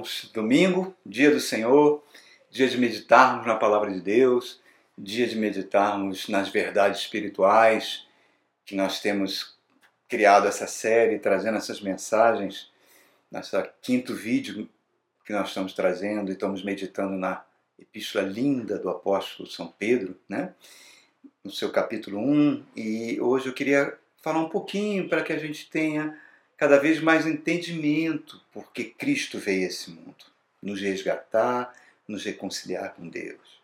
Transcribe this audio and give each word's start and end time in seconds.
irmãos. 0.00 0.30
Domingo, 0.32 0.96
dia 1.04 1.30
do 1.30 1.40
Senhor, 1.40 2.02
dia 2.50 2.68
de 2.68 2.78
meditarmos 2.78 3.46
na 3.46 3.54
palavra 3.54 3.90
de 3.90 4.00
Deus, 4.00 4.60
dia 4.96 5.26
de 5.26 5.36
meditarmos 5.36 6.28
nas 6.28 6.48
verdades 6.48 7.02
espirituais, 7.02 8.06
que 8.64 8.74
nós 8.74 9.00
temos 9.00 9.58
criado 10.08 10.48
essa 10.48 10.66
série, 10.66 11.18
trazendo 11.18 11.58
essas 11.58 11.80
mensagens, 11.80 12.70
nessa 13.30 13.62
quinto 13.82 14.14
vídeo 14.14 14.68
que 15.24 15.32
nós 15.32 15.48
estamos 15.48 15.72
trazendo 15.72 16.30
e 16.30 16.32
estamos 16.32 16.64
meditando 16.64 17.14
na 17.14 17.44
epístola 17.78 18.26
linda 18.26 18.78
do 18.78 18.88
apóstolo 18.88 19.48
São 19.48 19.68
Pedro, 19.68 20.18
né? 20.28 20.54
no 21.44 21.50
seu 21.50 21.70
capítulo 21.70 22.18
1, 22.18 22.64
e 22.76 23.20
hoje 23.20 23.46
eu 23.48 23.52
queria 23.54 23.96
falar 24.22 24.40
um 24.40 24.48
pouquinho 24.48 25.08
para 25.08 25.22
que 25.22 25.32
a 25.32 25.38
gente 25.38 25.70
tenha 25.70 26.18
cada 26.60 26.78
vez 26.78 27.00
mais 27.00 27.26
entendimento 27.26 28.38
porque 28.52 28.84
Cristo 28.84 29.38
veio 29.38 29.64
a 29.64 29.68
esse 29.68 29.90
mundo, 29.90 30.26
nos 30.62 30.78
resgatar, 30.78 31.74
nos 32.06 32.22
reconciliar 32.22 32.92
com 32.92 33.08
Deus. 33.08 33.62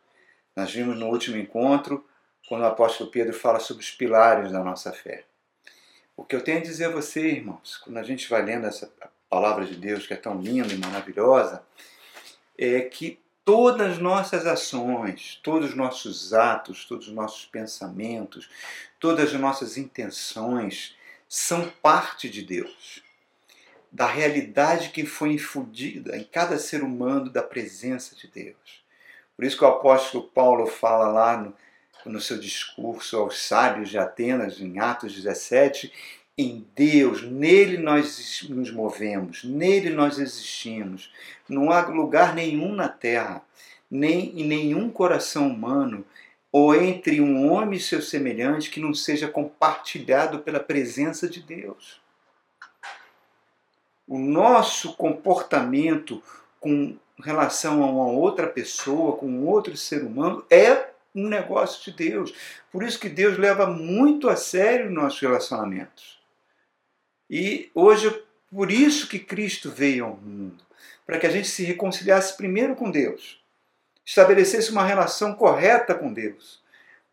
Nós 0.56 0.72
vimos 0.72 0.98
no 0.98 1.08
último 1.08 1.36
encontro, 1.36 2.02
quando 2.48 2.62
o 2.62 2.66
apóstolo 2.66 3.10
Pedro 3.10 3.34
fala 3.34 3.60
sobre 3.60 3.82
os 3.82 3.90
pilares 3.90 4.50
da 4.50 4.64
nossa 4.64 4.94
fé. 4.94 5.24
O 6.16 6.24
que 6.24 6.34
eu 6.34 6.42
tenho 6.42 6.56
a 6.56 6.62
dizer 6.62 6.86
a 6.86 6.90
você, 6.90 7.32
irmãos, 7.32 7.76
quando 7.76 7.98
a 7.98 8.02
gente 8.02 8.30
vai 8.30 8.42
lendo 8.42 8.66
essa 8.66 8.90
palavra 9.28 9.66
de 9.66 9.76
Deus 9.76 10.06
que 10.06 10.14
é 10.14 10.16
tão 10.16 10.40
linda 10.40 10.72
e 10.72 10.78
maravilhosa, 10.78 11.62
é 12.56 12.80
que 12.80 13.20
todas 13.44 13.92
as 13.92 13.98
nossas 13.98 14.46
ações, 14.46 15.38
todos 15.42 15.68
os 15.68 15.76
nossos 15.76 16.32
atos, 16.32 16.86
todos 16.86 17.08
os 17.08 17.12
nossos 17.12 17.44
pensamentos, 17.44 18.48
todas 18.98 19.34
as 19.34 19.38
nossas 19.38 19.76
intenções, 19.76 20.95
são 21.28 21.68
parte 21.82 22.28
de 22.28 22.42
Deus, 22.42 23.02
da 23.90 24.06
realidade 24.06 24.90
que 24.90 25.04
foi 25.04 25.32
infundida 25.32 26.16
em 26.16 26.24
cada 26.24 26.58
ser 26.58 26.82
humano 26.82 27.30
da 27.30 27.42
presença 27.42 28.14
de 28.14 28.28
Deus. 28.28 28.84
Por 29.36 29.44
isso 29.44 29.56
que 29.56 29.64
o 29.64 29.68
apóstolo 29.68 30.24
Paulo 30.24 30.66
fala 30.66 31.08
lá 31.08 31.36
no, 31.36 31.54
no 32.04 32.20
seu 32.20 32.38
discurso 32.38 33.16
aos 33.16 33.42
sábios 33.42 33.88
de 33.88 33.98
Atenas, 33.98 34.60
em 34.60 34.78
Atos 34.78 35.14
17, 35.14 35.92
em 36.38 36.66
Deus, 36.74 37.22
nele 37.22 37.78
nós 37.78 38.46
nos 38.50 38.70
movemos, 38.70 39.42
nele 39.42 39.90
nós 39.90 40.18
existimos. 40.18 41.10
Não 41.48 41.70
há 41.70 41.86
lugar 41.86 42.34
nenhum 42.34 42.74
na 42.74 42.88
terra, 42.88 43.42
nem 43.90 44.38
em 44.38 44.46
nenhum 44.46 44.90
coração 44.90 45.48
humano 45.48 46.04
ou 46.58 46.74
entre 46.74 47.20
um 47.20 47.52
homem 47.52 47.76
e 47.76 47.82
seu 47.82 48.00
semelhante 48.00 48.70
que 48.70 48.80
não 48.80 48.94
seja 48.94 49.28
compartilhado 49.28 50.38
pela 50.38 50.58
presença 50.58 51.28
de 51.28 51.42
Deus. 51.42 52.00
O 54.08 54.18
nosso 54.18 54.96
comportamento 54.96 56.22
com 56.58 56.96
relação 57.22 57.84
a 57.84 57.90
uma 57.90 58.06
outra 58.06 58.46
pessoa, 58.46 59.18
com 59.18 59.44
outro 59.44 59.76
ser 59.76 60.02
humano, 60.02 60.46
é 60.48 60.88
um 61.14 61.28
negócio 61.28 61.84
de 61.84 61.94
Deus. 61.94 62.32
Por 62.72 62.82
isso 62.82 62.98
que 62.98 63.10
Deus 63.10 63.36
leva 63.36 63.66
muito 63.66 64.26
a 64.26 64.34
sério 64.34 64.90
nossos 64.90 65.20
relacionamentos. 65.20 66.18
E 67.28 67.70
hoje, 67.74 68.22
por 68.50 68.72
isso 68.72 69.10
que 69.10 69.18
Cristo 69.18 69.70
veio 69.70 70.06
ao 70.06 70.16
mundo, 70.16 70.64
para 71.04 71.18
que 71.18 71.26
a 71.26 71.30
gente 71.30 71.48
se 71.48 71.64
reconciliasse 71.64 72.34
primeiro 72.34 72.74
com 72.74 72.90
Deus 72.90 73.44
estabelecesse 74.06 74.70
uma 74.70 74.84
relação 74.84 75.34
correta 75.34 75.92
com 75.92 76.12
Deus, 76.12 76.62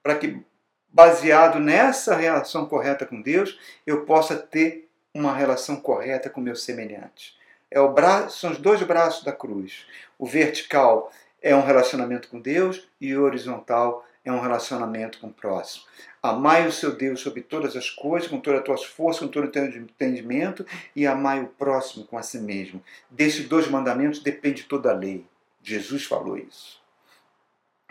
para 0.04 0.16
que, 0.16 0.40
baseado 0.88 1.60
nessa 1.60 2.16
relação 2.16 2.68
correta 2.68 3.04
com 3.04 3.20
Deus, 3.20 3.60
eu 3.86 4.06
possa 4.06 4.36
ter 4.36 4.88
uma 5.12 5.36
relação 5.36 5.78
correta 5.78 6.30
com 6.30 6.40
meu 6.40 6.56
semelhante. 6.56 7.36
É 7.70 7.80
o 7.80 7.92
braço, 7.92 8.38
são 8.38 8.52
os 8.52 8.60
dois 8.60 8.82
braços 8.84 9.24
da 9.24 9.32
cruz. 9.32 9.88
O 10.20 10.28
vertical 10.28 11.12
é 11.42 11.56
um 11.56 11.66
relacionamento 11.66 12.28
com 12.28 12.40
Deus 12.40 12.88
e 13.02 13.16
o 13.16 13.24
horizontal 13.24 14.06
é 14.24 14.32
um 14.32 14.40
relacionamento 14.40 15.20
com 15.20 15.28
o 15.28 15.34
próximo. 15.34 15.86
Amai 16.22 16.68
o 16.68 16.72
seu 16.72 16.96
Deus 16.96 17.20
sobre 17.20 17.42
todas 17.42 17.76
as 17.76 17.90
coisas, 17.90 18.30
com 18.30 18.40
todas 18.40 18.60
as 18.60 18.66
tuas 18.66 18.84
forças, 18.86 19.24
com 19.24 19.28
todo 19.28 19.46
o 19.46 19.52
teu 19.52 19.66
entendimento, 19.66 20.66
e 20.96 21.06
amai 21.06 21.42
o 21.42 21.48
próximo 21.48 22.06
com 22.06 22.18
a 22.18 22.22
si 22.22 22.40
mesmo. 22.40 22.82
Desses 23.10 23.48
dois 23.48 23.68
mandamentos 23.68 24.20
depende 24.20 24.64
toda 24.64 24.92
a 24.92 24.96
lei. 24.96 25.26
Jesus 25.62 26.06
falou 26.06 26.38
isso. 26.38 26.83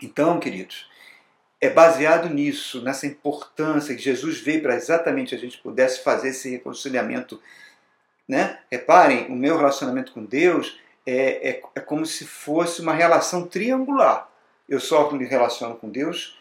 Então, 0.01 0.39
queridos, 0.39 0.89
é 1.61 1.69
baseado 1.69 2.29
nisso, 2.29 2.81
nessa 2.81 3.07
importância 3.07 3.95
que 3.95 4.01
Jesus 4.01 4.41
veio 4.41 4.61
para 4.61 4.75
exatamente 4.75 5.33
a 5.33 5.37
gente 5.37 5.57
pudesse 5.59 6.03
fazer 6.03 6.29
esse 6.29 6.49
reconciliamento. 6.49 7.41
Né? 8.27 8.59
Reparem, 8.69 9.27
o 9.27 9.35
meu 9.35 9.57
relacionamento 9.57 10.11
com 10.11 10.25
Deus 10.25 10.77
é, 11.05 11.49
é, 11.49 11.61
é 11.75 11.79
como 11.79 12.05
se 12.05 12.25
fosse 12.25 12.81
uma 12.81 12.93
relação 12.93 13.47
triangular. 13.47 14.29
Eu 14.67 14.79
só 14.79 15.09
me 15.11 15.25
relaciono 15.25 15.75
com 15.75 15.89
Deus 15.89 16.37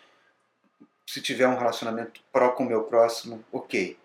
se 1.06 1.20
tiver 1.20 1.46
um 1.46 1.58
relacionamento 1.58 2.20
pró 2.32 2.50
com 2.50 2.64
o 2.64 2.66
meu 2.66 2.84
próximo, 2.84 3.44
ok. 3.52 3.96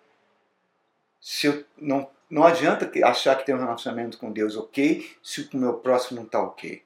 Se 1.21 1.47
eu 1.47 1.63
não, 1.77 2.09
não 2.29 2.43
adianta 2.43 2.91
achar 3.05 3.35
que 3.37 3.45
tem 3.45 3.55
um 3.55 3.59
relacionamento 3.59 4.17
com 4.17 4.31
Deus 4.31 4.55
ok, 4.55 5.09
se 5.23 5.49
o 5.53 5.57
meu 5.57 5.75
próximo 5.75 6.17
não 6.17 6.25
está 6.25 6.41
ok. 6.41 6.83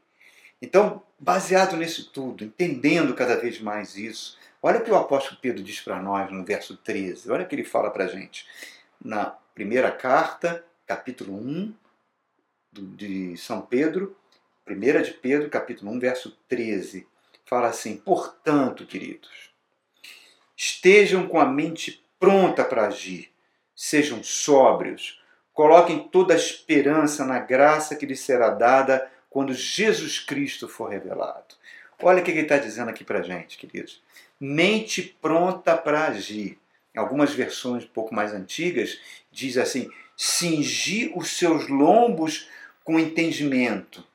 Então, 0.62 1.02
baseado 1.22 1.78
nisso 1.78 2.10
tudo, 2.12 2.44
entendendo 2.44 3.14
cada 3.14 3.36
vez 3.36 3.62
mais 3.62 3.96
isso, 3.96 4.40
olha 4.62 4.80
o 4.80 4.84
que 4.84 4.90
o 4.90 4.96
apóstolo 4.96 5.38
Pedro 5.40 5.64
diz 5.64 5.80
para 5.80 6.02
nós 6.02 6.32
no 6.32 6.44
verso 6.44 6.76
13, 6.76 7.32
olha 7.32 7.46
o 7.46 7.48
que 7.48 7.54
ele 7.54 7.64
fala 7.64 7.92
para 7.92 8.06
a 8.06 8.08
gente. 8.08 8.48
Na 9.04 9.26
primeira 9.54 9.92
carta, 9.92 10.66
capítulo 10.88 11.36
1 11.36 11.74
de 12.74 13.38
São 13.38 13.62
Pedro, 13.62 14.18
primeira 14.66 15.04
de 15.04 15.12
Pedro, 15.12 15.48
capítulo 15.48 15.92
1, 15.92 16.00
verso 16.00 16.36
13, 16.50 17.08
fala 17.46 17.68
assim: 17.68 17.98
Portanto, 17.98 18.86
queridos, 18.88 19.52
estejam 20.58 21.28
com 21.28 21.40
a 21.40 21.46
mente 21.46 22.04
pronta 22.20 22.66
para 22.66 22.88
agir, 22.88 23.32
sejam 23.76 24.24
sóbrios, 24.24 25.22
coloquem 25.54 26.08
toda 26.08 26.34
a 26.34 26.38
esperança 26.38 27.26
na 27.26 27.40
graça 27.40 27.96
que 27.96 28.08
lhes 28.08 28.22
será 28.22 28.50
dada 28.50 29.08
quando 29.32 29.54
Jesus 29.54 30.20
Cristo 30.20 30.68
for 30.68 30.90
revelado. 30.90 31.56
Olha 32.04 32.22
o 32.22 32.24
que 32.24 32.30
ele 32.30 32.42
está 32.42 32.58
dizendo 32.58 32.90
aqui 32.90 33.04
para 33.04 33.20
a 33.20 33.24
gente, 33.24 33.58
queridos. 33.58 34.04
Mente 34.40 35.02
pronta 35.22 35.76
para 35.76 36.08
agir. 36.08 36.60
Em 36.94 37.00
algumas 37.00 37.34
versões 37.34 37.86
um 37.86 37.88
pouco 37.88 38.14
mais 38.14 38.34
antigas, 38.34 39.00
diz 39.32 39.58
assim: 39.58 39.90
cingir 40.18 41.18
os 41.18 41.32
seus 41.32 41.70
lombos 41.70 42.50
com 42.84 43.00
entendimento. 43.00 44.06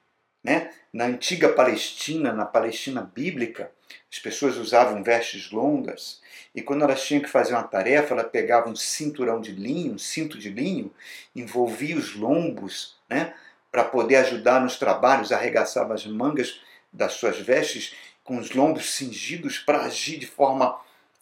Né? 0.45 0.71
Na 0.93 1.07
antiga 1.07 1.49
Palestina, 1.49 2.33
na 2.33 2.45
Palestina 2.45 3.01
bíblica, 3.01 3.73
as 4.13 4.19
pessoas 4.19 4.57
usavam 4.57 5.03
vestes 5.03 5.51
longas 5.51 6.21
e 6.55 6.63
quando 6.63 6.83
elas 6.85 7.05
tinham 7.05 7.23
que 7.23 7.29
fazer 7.29 7.53
uma 7.53 7.63
tarefa, 7.63 8.15
elas 8.15 8.31
pegavam 8.31 8.73
um 8.73 8.77
cinturão 8.77 9.41
de 9.41 9.53
linho, 9.53 9.95
um 9.95 9.99
cinto 9.99 10.39
de 10.39 10.49
linho, 10.49 10.93
envolvia 11.35 11.97
os 11.97 12.15
lombos, 12.15 12.97
né? 13.09 13.35
Para 13.77 13.85
poder 13.85 14.17
ajudar 14.17 14.59
nos 14.59 14.79
trabalhos, 14.79 15.33
arregaçava 15.33 15.93
as 15.93 16.07
mangas 16.07 16.63
das 16.91 17.13
suas 17.13 17.39
vestes 17.39 17.95
com 18.25 18.39
os 18.39 18.53
lombos 18.53 18.95
cingidos 18.95 19.59
para 19.59 19.83
agir 19.83 20.19
de 20.19 20.27
forma 20.27 20.81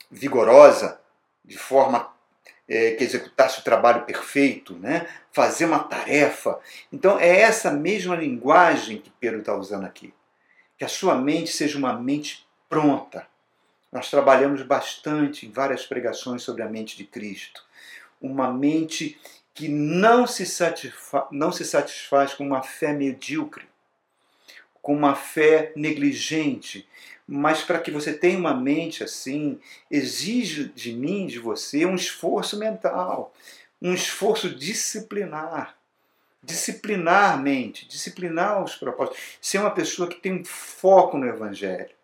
vigorosa, 0.09 1.01
de 1.45 1.59
forma 1.59 2.09
é, 2.69 2.93
que 2.93 3.03
executasse 3.03 3.59
o 3.59 3.65
trabalho 3.65 4.05
perfeito, 4.05 4.73
né? 4.77 5.05
fazer 5.33 5.65
uma 5.65 5.81
tarefa. 5.81 6.61
Então 6.93 7.19
é 7.19 7.41
essa 7.41 7.73
mesma 7.73 8.15
linguagem 8.15 9.01
que 9.01 9.11
Pedro 9.11 9.41
está 9.41 9.57
usando 9.57 9.87
aqui. 9.87 10.15
Que 10.79 10.85
a 10.85 10.89
sua 10.89 11.17
mente 11.17 11.51
seja 11.51 11.77
uma 11.77 11.93
mente 11.95 12.47
pronta. 12.69 13.27
Nós 13.91 14.09
trabalhamos 14.09 14.63
bastante 14.63 15.45
em 15.45 15.51
várias 15.51 15.85
pregações 15.85 16.45
sobre 16.45 16.63
a 16.63 16.69
mente 16.69 16.97
de 16.97 17.03
Cristo. 17.03 17.65
Uma 18.23 18.53
mente 18.53 19.21
que 19.55 19.69
não 19.69 20.27
se, 20.27 20.45
satisfa 20.45 21.29
não 21.31 21.53
se 21.53 21.65
satisfaz 21.65 22.35
com 22.35 22.45
uma 22.45 22.63
fé 22.63 22.93
medíocre, 22.93 23.65
com 24.83 24.95
uma 24.95 25.15
fé 25.15 25.73
negligente, 25.77 26.87
mas 27.27 27.63
para 27.63 27.79
que 27.79 27.91
você 27.91 28.13
tenha 28.13 28.39
uma 28.39 28.53
mente 28.53 29.03
assim, 29.03 29.59
exige 29.91 30.65
de 30.75 30.93
mim, 30.93 31.27
de 31.27 31.39
você, 31.39 31.87
um 31.87 31.95
esforço 31.95 32.59
mental, 32.59 33.33
um 33.81 33.95
esforço 33.95 34.51
disciplinar. 34.51 35.77
Disciplinar 36.43 37.33
a 37.33 37.37
mente, 37.39 37.89
disciplinar 37.89 38.63
os 38.63 38.75
propósitos, 38.75 39.19
ser 39.41 39.59
uma 39.59 39.71
pessoa 39.71 40.07
que 40.07 40.21
tem 40.21 40.41
um 40.41 40.45
foco 40.45 41.17
no 41.17 41.27
Evangelho. 41.27 41.95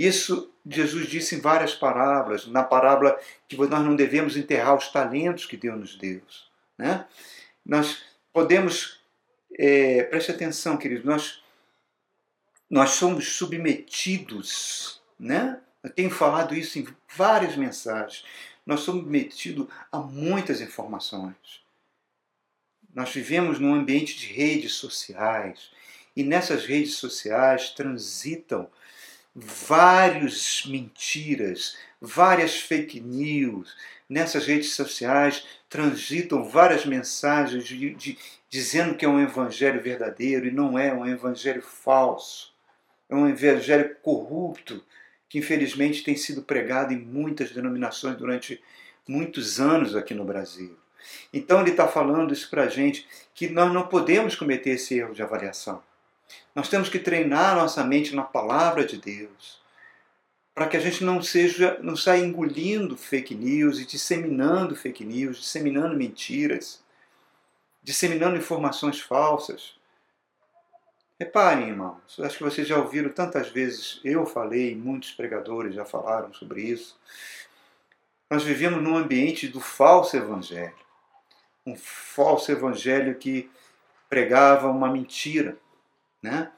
Isso 0.00 0.50
Jesus 0.66 1.08
disse 1.08 1.34
em 1.34 1.40
várias 1.40 1.74
parábolas, 1.74 2.46
na 2.46 2.62
parábola 2.62 3.20
que 3.46 3.54
nós 3.54 3.84
não 3.84 3.94
devemos 3.94 4.34
enterrar 4.34 4.74
os 4.74 4.88
talentos 4.88 5.44
que 5.44 5.58
Deus 5.58 5.78
nos 5.78 5.98
deu. 5.98 6.22
Né? 6.78 7.06
Nós 7.62 8.02
podemos, 8.32 9.02
é, 9.58 10.04
preste 10.04 10.30
atenção, 10.30 10.78
queridos, 10.78 11.04
nós, 11.04 11.42
nós 12.70 12.90
somos 12.90 13.28
submetidos, 13.32 15.02
né? 15.18 15.60
eu 15.82 15.90
tenho 15.90 16.10
falado 16.10 16.54
isso 16.54 16.78
em 16.78 16.88
várias 17.14 17.54
mensagens, 17.54 18.24
nós 18.64 18.80
somos 18.80 19.02
submetidos 19.02 19.66
a 19.92 19.98
muitas 19.98 20.62
informações 20.62 21.62
Nós 22.94 23.10
vivemos 23.10 23.58
num 23.58 23.74
ambiente 23.74 24.16
de 24.16 24.32
redes 24.32 24.72
sociais 24.72 25.70
e 26.16 26.22
nessas 26.22 26.64
redes 26.64 26.94
sociais 26.94 27.68
transitam 27.68 28.66
várias 29.34 30.64
mentiras, 30.66 31.76
várias 32.00 32.56
fake 32.56 33.00
news. 33.00 33.76
Nessas 34.08 34.46
redes 34.46 34.74
sociais 34.74 35.46
transitam 35.68 36.48
várias 36.48 36.84
mensagens 36.84 37.64
de, 37.64 37.94
de, 37.94 38.18
dizendo 38.48 38.96
que 38.96 39.04
é 39.04 39.08
um 39.08 39.20
evangelho 39.20 39.80
verdadeiro 39.80 40.46
e 40.46 40.50
não 40.50 40.78
é, 40.78 40.88
é 40.88 40.94
um 40.94 41.06
evangelho 41.06 41.62
falso. 41.62 42.52
É 43.08 43.14
um 43.14 43.28
evangelho 43.28 43.96
corrupto 44.02 44.84
que 45.28 45.38
infelizmente 45.38 46.02
tem 46.02 46.16
sido 46.16 46.42
pregado 46.42 46.92
em 46.92 46.98
muitas 46.98 47.52
denominações 47.52 48.16
durante 48.16 48.60
muitos 49.06 49.60
anos 49.60 49.94
aqui 49.94 50.12
no 50.12 50.24
Brasil. 50.24 50.76
Então 51.32 51.60
ele 51.60 51.70
está 51.70 51.86
falando 51.86 52.32
isso 52.32 52.50
para 52.50 52.64
a 52.64 52.68
gente, 52.68 53.06
que 53.34 53.48
nós 53.48 53.72
não 53.72 53.86
podemos 53.86 54.34
cometer 54.34 54.70
esse 54.70 54.98
erro 54.98 55.14
de 55.14 55.22
avaliação. 55.22 55.82
Nós 56.54 56.68
temos 56.68 56.88
que 56.88 56.98
treinar 56.98 57.56
nossa 57.56 57.84
mente 57.84 58.14
na 58.14 58.22
palavra 58.22 58.84
de 58.84 58.96
Deus, 58.96 59.60
para 60.54 60.66
que 60.66 60.76
a 60.76 60.80
gente 60.80 61.04
não 61.04 61.22
seja, 61.22 61.78
não 61.80 61.96
saia 61.96 62.24
engolindo 62.24 62.96
fake 62.96 63.34
news 63.34 63.78
e 63.78 63.86
disseminando 63.86 64.76
fake 64.76 65.04
news, 65.04 65.38
disseminando 65.38 65.96
mentiras, 65.96 66.82
disseminando 67.82 68.36
informações 68.36 69.00
falsas. 69.00 69.74
Reparem, 71.18 71.68
irmãos, 71.68 72.18
acho 72.20 72.38
que 72.38 72.44
vocês 72.44 72.66
já 72.66 72.78
ouviram 72.78 73.10
tantas 73.10 73.48
vezes, 73.48 74.00
eu 74.04 74.26
falei, 74.26 74.74
muitos 74.74 75.12
pregadores 75.12 75.74
já 75.74 75.84
falaram 75.84 76.32
sobre 76.32 76.62
isso. 76.62 76.98
Nós 78.28 78.42
vivemos 78.42 78.82
num 78.82 78.96
ambiente 78.96 79.48
do 79.48 79.60
falso 79.60 80.16
evangelho. 80.16 80.74
Um 81.66 81.76
falso 81.76 82.50
evangelho 82.50 83.16
que 83.16 83.50
pregava 84.08 84.68
uma 84.68 84.90
mentira 84.90 85.58
né? 86.22 86.50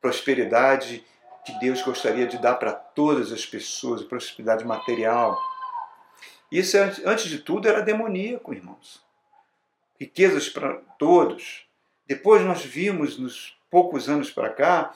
prosperidade 0.00 1.04
que 1.44 1.58
Deus 1.58 1.82
gostaria 1.82 2.26
de 2.26 2.38
dar 2.38 2.54
para 2.56 2.72
todas 2.72 3.32
as 3.32 3.44
pessoas, 3.44 4.02
prosperidade 4.02 4.64
material. 4.64 5.38
Isso, 6.50 6.76
antes 7.04 7.28
de 7.28 7.38
tudo, 7.38 7.68
era 7.68 7.80
demoníaco, 7.80 8.52
irmãos. 8.52 9.02
Riquezas 9.98 10.48
para 10.48 10.74
todos. 10.98 11.66
Depois 12.06 12.42
nós 12.42 12.64
vimos, 12.64 13.18
nos 13.18 13.56
poucos 13.70 14.08
anos 14.08 14.30
para 14.30 14.50
cá, 14.50 14.94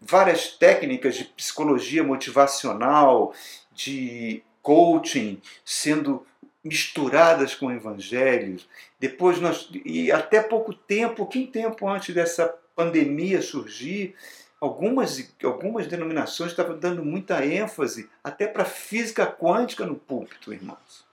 várias 0.00 0.48
técnicas 0.48 1.16
de 1.16 1.24
psicologia 1.24 2.04
motivacional, 2.04 3.34
de 3.72 4.42
coaching 4.62 5.40
sendo 5.64 6.24
misturadas 6.62 7.54
com 7.54 7.72
evangelhos. 7.72 8.68
Depois 8.98 9.40
nós 9.40 9.68
e 9.84 10.12
até 10.12 10.40
pouco 10.40 10.72
tempo, 10.72 11.16
pouquinho 11.16 11.48
tempo 11.48 11.88
antes 11.88 12.14
dessa 12.14 12.54
pandemia 12.82 13.40
surgir, 13.40 14.16
algumas, 14.60 15.32
algumas 15.44 15.86
denominações 15.86 16.50
estavam 16.50 16.78
dando 16.78 17.04
muita 17.04 17.44
ênfase 17.44 18.10
até 18.24 18.46
para 18.46 18.62
a 18.62 18.66
física 18.66 19.26
quântica 19.26 19.86
no 19.86 19.94
púlpito, 19.94 20.52
irmãos. 20.52 21.06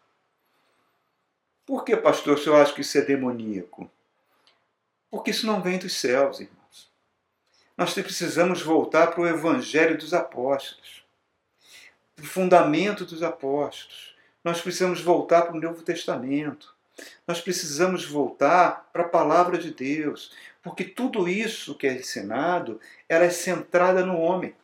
Por 1.66 1.86
que, 1.86 1.95
pastor, 1.95 2.36
o 2.36 2.38
senhor 2.42 2.56
acha 2.56 2.74
que 2.74 2.81
isso 2.81 2.98
é 2.98 3.01
demoníaco? 3.01 3.89
Porque 5.12 5.30
isso 5.30 5.45
não 5.45 5.62
vem 5.62 5.77
dos 5.77 5.94
céus, 5.94 6.39
irmãos. 6.39 6.92
Nós 7.77 7.94
precisamos 7.94 8.62
voltar 8.62 9.07
para 9.07 9.21
o 9.21 9.27
Evangelho 9.27 9.98
dos 9.98 10.13
Apóstolos, 10.13 11.04
para 12.16 12.25
o 12.25 12.27
fundamento 12.27 13.06
dos 13.06 13.21
apóstolos. 13.21 14.16
Nós 14.44 14.62
precisamos 14.62 15.01
voltar 15.01 15.44
para 15.44 15.56
o 15.56 15.60
Novo 15.60 15.83
Testamento. 15.83 16.75
Nós 17.27 17.39
precisamos 17.39 18.06
voltar 18.06 18.89
para 18.92 19.04
a 19.04 19.10
palavra 19.10 19.57
de 19.57 19.71
Deus, 19.71 20.33
porque 20.61 20.83
tudo 20.83 21.27
isso 21.27 21.75
que 21.75 21.88
é 21.88 21.94
ensinado, 21.94 22.79
ela 23.07 23.25
é 23.25 23.29
centrada 23.29 24.06
no 24.06 24.17
homem. 24.17 24.56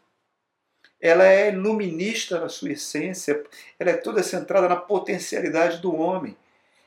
Ela 0.99 1.25
é 1.25 1.51
iluminista 1.51 2.39
na 2.39 2.49
sua 2.49 2.71
essência, 2.71 3.43
ela 3.79 3.91
é 3.91 3.97
toda 3.97 4.23
centrada 4.23 4.67
na 4.67 4.75
potencialidade 4.75 5.79
do 5.79 5.95
homem 5.95 6.35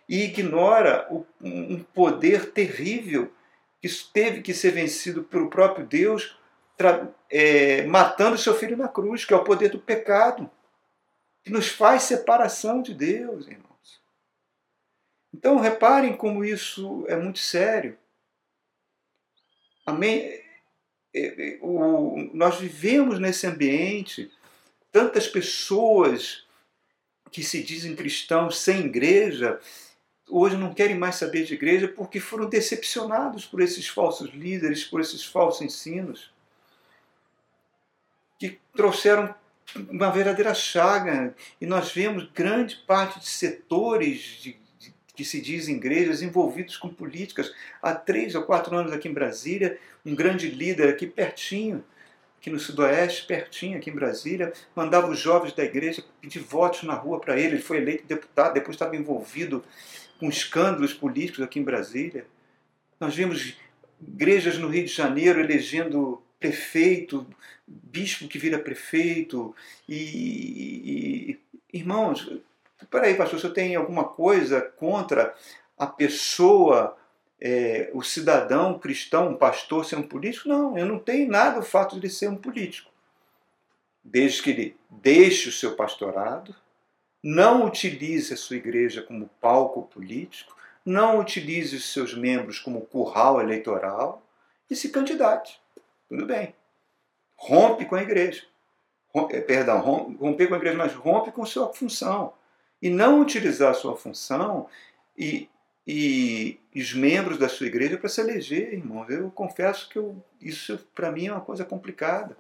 e 0.08 0.25
ignora 0.25 1.06
o, 1.10 1.26
um 1.40 1.82
poder 1.82 2.50
terrível 2.52 3.31
que 3.81 3.88
teve 4.12 4.43
que 4.43 4.55
ser 4.55 4.72
vencido 4.72 5.22
pelo 5.22 5.49
próprio 5.49 5.87
Deus, 5.87 6.37
é, 7.31 7.82
matando 7.84 8.38
seu 8.38 8.55
filho 8.55 8.76
na 8.76 8.88
cruz, 8.88 9.25
que 9.25 9.34
é 9.34 9.37
o 9.37 9.44
poder 9.44 9.70
do 9.70 9.78
pecado, 9.78 10.50
que 11.44 11.50
nos 11.50 11.69
faz 11.69 12.05
separação 12.05 12.82
de 12.82 12.94
Deus, 12.94 13.46
irmãos. 13.46 13.69
Então 15.32 15.58
reparem 15.58 16.16
como 16.16 16.44
isso 16.44 17.05
é 17.08 17.16
muito 17.16 17.38
sério. 17.38 17.96
É, 21.14 21.20
é, 21.20 21.58
nós 22.35 22.58
vivemos 22.58 23.19
nesse 23.19 23.46
ambiente, 23.46 24.31
tantas 24.93 25.26
pessoas 25.26 26.44
que 27.31 27.43
se 27.43 27.62
dizem 27.62 27.94
cristãos 27.94 28.58
sem 28.58 28.87
igreja, 28.87 29.61
hoje 30.29 30.56
não 30.56 30.75
querem 30.75 30.96
mais 30.96 31.17
saber 31.17 31.44
de 31.44 31.55
igreja 31.55 31.88
porque 31.88 32.20
foram 32.20 32.49
decepcionados 32.49 33.44
por 33.44 33.61
esses 33.61 33.88
falsos 33.88 34.31
líderes, 34.31 34.85
por 34.85 35.00
esses 35.00 35.25
falsos 35.25 35.62
ensinos, 35.62 36.32
que 38.38 38.58
trouxeram 38.75 39.34
uma 39.91 40.11
verdadeira 40.11 40.55
chaga. 40.55 41.34
E 41.61 41.67
nós 41.67 41.93
vemos 41.93 42.31
grande 42.32 42.76
parte 42.87 43.20
de 43.20 43.29
setores 43.29 44.20
de 44.41 44.56
que 45.19 45.25
se 45.25 45.41
dizem 45.41 45.75
igrejas 45.75 46.23
envolvidos 46.23 46.76
com 46.76 46.88
políticas. 46.88 47.53
Há 47.82 47.93
três 47.93 48.37
ou 48.37 48.44
quatro 48.44 48.76
anos 48.76 48.93
aqui 48.93 49.09
em 49.09 49.12
Brasília, 49.12 49.76
um 50.06 50.15
grande 50.15 50.49
líder 50.49 50.91
aqui 50.91 51.09
pertinho, 51.09 51.85
aqui 52.38 52.49
no 52.49 52.61
Sudoeste, 52.61 53.26
pertinho 53.26 53.79
aqui 53.79 53.91
em 53.91 53.94
Brasília, 53.94 54.53
mandava 54.76 55.11
os 55.11 55.19
jovens 55.19 55.53
da 55.55 55.65
igreja 55.65 56.05
pedir 56.20 56.38
votos 56.38 56.85
na 56.85 56.94
rua 56.94 57.19
para 57.19 57.37
ele. 57.37 57.55
Ele 57.55 57.62
foi 57.62 57.79
eleito 57.79 58.06
deputado, 58.06 58.55
depois 58.55 58.76
estava 58.76 58.94
envolvido 58.94 59.65
com 60.20 60.29
escândalos 60.29 60.93
políticos 60.93 61.43
aqui 61.43 61.59
em 61.59 61.65
Brasília. 61.65 62.25
Nós 63.00 63.12
vimos 63.17 63.56
igrejas 64.00 64.56
no 64.56 64.69
Rio 64.69 64.85
de 64.85 64.93
Janeiro 64.93 65.41
elegendo 65.41 66.23
prefeito, 66.38 67.26
bispo 67.67 68.29
que 68.29 68.38
vira 68.38 68.56
prefeito. 68.56 69.53
E, 69.88 71.41
e 71.73 71.76
irmãos, 71.76 72.31
Peraí, 72.86 73.16
pastor, 73.16 73.40
você 73.40 73.50
tem 73.50 73.75
alguma 73.75 74.04
coisa 74.04 74.60
contra 74.60 75.34
a 75.76 75.86
pessoa, 75.86 76.96
é, 77.40 77.90
o 77.92 78.02
cidadão 78.02 78.78
cristão, 78.78 79.30
um 79.30 79.36
pastor 79.36 79.84
ser 79.84 79.96
um 79.96 80.06
político? 80.06 80.48
Não, 80.48 80.78
eu 80.78 80.86
não 80.86 80.98
tenho 80.98 81.28
nada 81.28 81.58
o 81.58 81.62
fato 81.62 81.94
de 81.94 82.06
ele 82.06 82.10
ser 82.10 82.29
um 82.29 82.36
político. 82.36 82.91
Desde 84.03 84.43
que 84.43 84.50
ele 84.50 84.76
deixe 84.88 85.48
o 85.48 85.53
seu 85.53 85.74
pastorado, 85.74 86.55
não 87.22 87.67
utilize 87.67 88.32
a 88.32 88.36
sua 88.36 88.56
igreja 88.56 89.03
como 89.03 89.29
palco 89.41 89.82
político, 89.82 90.56
não 90.84 91.19
utilize 91.19 91.76
os 91.76 91.93
seus 91.93 92.14
membros 92.14 92.58
como 92.58 92.86
curral 92.86 93.41
eleitoral 93.41 94.22
e 94.70 94.76
se 94.76 94.88
candidate. 94.88 95.60
Tudo 96.08 96.24
bem. 96.24 96.55
Rompe 97.36 97.84
com 97.84 97.96
a 97.96 98.03
igreja. 98.03 98.44
Rompe, 99.12 99.36
eh, 99.36 99.41
perdão, 99.41 99.81
rompe 99.81 100.46
com 100.46 100.55
a 100.55 100.56
igreja, 100.56 100.79
mas 100.79 100.94
rompe 100.94 101.32
com 101.32 101.44
sua 101.44 101.72
função 101.74 102.32
e 102.81 102.89
não 102.89 103.20
utilizar 103.20 103.70
a 103.70 103.75
sua 103.75 103.97
função 103.97 104.69
e, 105.17 105.49
e 105.87 106.61
os 106.75 106.93
membros 106.94 107.39
da 107.39 107.49
sua 107.49 107.67
igreja 107.67 107.99
para 107.99 108.08
se 108.08 108.20
eleger, 108.20 108.75
irmão. 108.75 109.08
Eu 109.08 109.31
confesso 109.31 109.89
que 109.89 109.99
eu, 109.99 110.23
isso 110.41 110.79
para 110.94 111.11
mim 111.11 111.27
é 111.27 111.32
uma 111.32 111.41
coisa 111.41 111.65
complicada. 111.65 112.37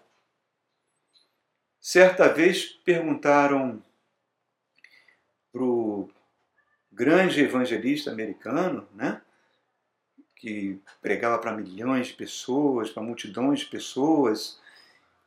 Certa 1.80 2.28
vez 2.28 2.64
perguntaram 2.84 3.82
para 5.52 5.62
o 5.62 6.10
grande 6.92 7.40
evangelista 7.40 8.10
americano, 8.10 8.86
né, 8.94 9.22
que 10.36 10.80
pregava 11.00 11.38
para 11.38 11.56
milhões 11.56 12.08
de 12.08 12.12
pessoas, 12.14 12.90
para 12.90 13.02
multidões 13.02 13.60
de 13.60 13.66
pessoas. 13.66 14.60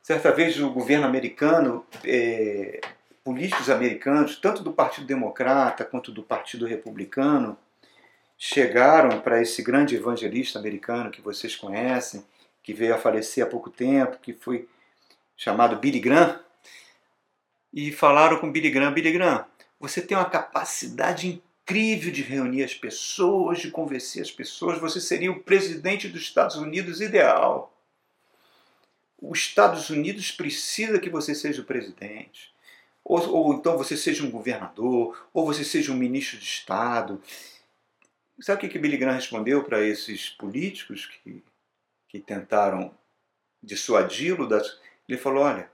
Certa 0.02 0.32
vez 0.32 0.58
o 0.58 0.70
governo 0.70 1.06
americano 1.06 1.86
é, 2.04 2.80
políticos 3.24 3.70
americanos, 3.70 4.36
tanto 4.36 4.62
do 4.62 4.72
Partido 4.72 5.06
Democrata 5.06 5.84
quanto 5.84 6.10
do 6.10 6.22
Partido 6.22 6.66
Republicano, 6.66 7.56
chegaram 8.36 9.20
para 9.20 9.40
esse 9.40 9.62
grande 9.62 9.94
evangelista 9.94 10.58
americano 10.58 11.10
que 11.10 11.20
vocês 11.20 11.54
conhecem, 11.54 12.24
que 12.62 12.74
veio 12.74 12.94
a 12.94 12.98
falecer 12.98 13.44
há 13.44 13.46
pouco 13.48 13.70
tempo, 13.70 14.18
que 14.20 14.32
foi 14.32 14.68
chamado 15.36 15.76
Billy 15.76 16.00
Graham, 16.00 16.40
e 17.72 17.92
falaram 17.92 18.38
com 18.38 18.50
Billy 18.50 18.70
Graham: 18.70 18.92
Billy 18.92 19.12
Graham, 19.12 19.46
você 19.78 20.02
tem 20.02 20.16
uma 20.16 20.28
capacidade 20.28 21.28
incrível 21.28 22.12
de 22.12 22.22
reunir 22.22 22.64
as 22.64 22.74
pessoas, 22.74 23.60
de 23.60 23.70
convencer 23.70 24.22
as 24.22 24.30
pessoas, 24.30 24.78
você 24.78 25.00
seria 25.00 25.30
o 25.30 25.40
presidente 25.40 26.08
dos 26.08 26.22
Estados 26.22 26.56
Unidos 26.56 27.00
ideal. 27.00 27.72
Os 29.20 29.38
Estados 29.38 29.88
Unidos 29.88 30.32
precisa 30.32 30.98
que 30.98 31.08
você 31.08 31.32
seja 31.32 31.62
o 31.62 31.64
presidente 31.64 32.51
ou, 33.04 33.28
ou 33.28 33.54
então 33.54 33.76
você 33.76 33.96
seja 33.96 34.24
um 34.24 34.30
governador, 34.30 35.28
ou 35.32 35.46
você 35.46 35.64
seja 35.64 35.92
um 35.92 35.96
ministro 35.96 36.38
de 36.38 36.44
Estado. 36.44 37.20
Sabe 38.40 38.58
o 38.58 38.60
que, 38.60 38.68
que 38.68 38.78
Billy 38.78 38.96
Graham 38.96 39.14
respondeu 39.14 39.64
para 39.64 39.82
esses 39.82 40.28
políticos 40.30 41.06
que, 41.06 41.42
que 42.08 42.20
tentaram 42.20 42.96
dissuadi-lo? 43.62 44.48
Ele 45.08 45.18
falou: 45.18 45.44
Olha, 45.44 45.70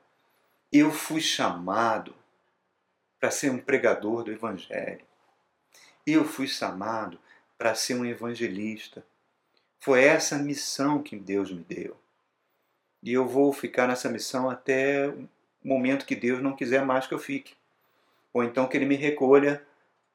eu 0.72 0.90
fui 0.90 1.20
chamado 1.20 2.14
para 3.20 3.30
ser 3.30 3.50
um 3.50 3.58
pregador 3.58 4.24
do 4.24 4.32
Evangelho. 4.32 5.04
Eu 6.06 6.24
fui 6.24 6.46
chamado 6.46 7.18
para 7.58 7.74
ser 7.74 7.94
um 7.94 8.04
evangelista. 8.06 9.04
Foi 9.80 10.02
essa 10.02 10.38
missão 10.38 11.02
que 11.02 11.16
Deus 11.16 11.50
me 11.50 11.62
deu. 11.62 11.96
E 13.02 13.12
eu 13.12 13.26
vou 13.26 13.52
ficar 13.52 13.86
nessa 13.88 14.08
missão 14.08 14.48
até 14.48 15.12
momento 15.62 16.06
que 16.06 16.16
Deus 16.16 16.42
não 16.42 16.54
quiser 16.54 16.84
mais 16.84 17.06
que 17.06 17.14
eu 17.14 17.18
fique. 17.18 17.54
Ou 18.32 18.44
então 18.44 18.66
que 18.66 18.76
Ele 18.76 18.86
me 18.86 18.96
recolha 18.96 19.62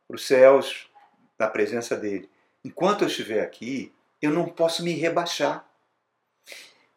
para 0.08 0.16
os 0.16 0.26
céus, 0.26 0.90
na 1.38 1.48
presença 1.48 1.96
dele. 1.96 2.30
Enquanto 2.64 3.02
eu 3.02 3.08
estiver 3.08 3.42
aqui, 3.42 3.92
eu 4.22 4.32
não 4.32 4.48
posso 4.48 4.84
me 4.84 4.94
rebaixar. 4.94 5.68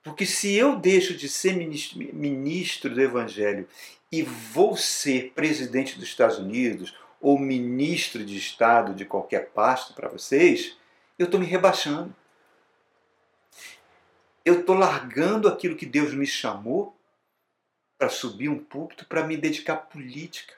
Porque 0.02 0.24
se 0.24 0.54
eu 0.54 0.76
deixo 0.76 1.16
de 1.16 1.28
ser 1.28 1.54
ministro 1.54 2.94
do 2.94 3.00
Evangelho 3.00 3.68
e 4.12 4.22
vou 4.22 4.76
ser 4.76 5.32
presidente 5.34 5.98
dos 5.98 6.08
Estados 6.08 6.38
Unidos 6.38 6.96
ou 7.20 7.38
ministro 7.38 8.24
de 8.24 8.36
Estado 8.38 8.94
de 8.94 9.04
qualquer 9.04 9.50
pasto 9.50 9.94
para 9.94 10.08
vocês, 10.08 10.76
eu 11.18 11.24
estou 11.24 11.40
me 11.40 11.46
rebaixando. 11.46 12.14
Eu 14.44 14.60
estou 14.60 14.76
largando 14.76 15.48
aquilo 15.48 15.74
que 15.74 15.86
Deus 15.86 16.14
me 16.14 16.26
chamou 16.26 16.95
para 17.98 18.08
subir 18.08 18.48
um 18.48 18.62
púlpito 18.62 19.06
para 19.06 19.24
me 19.24 19.36
dedicar 19.36 19.74
à 19.74 19.76
política, 19.76 20.54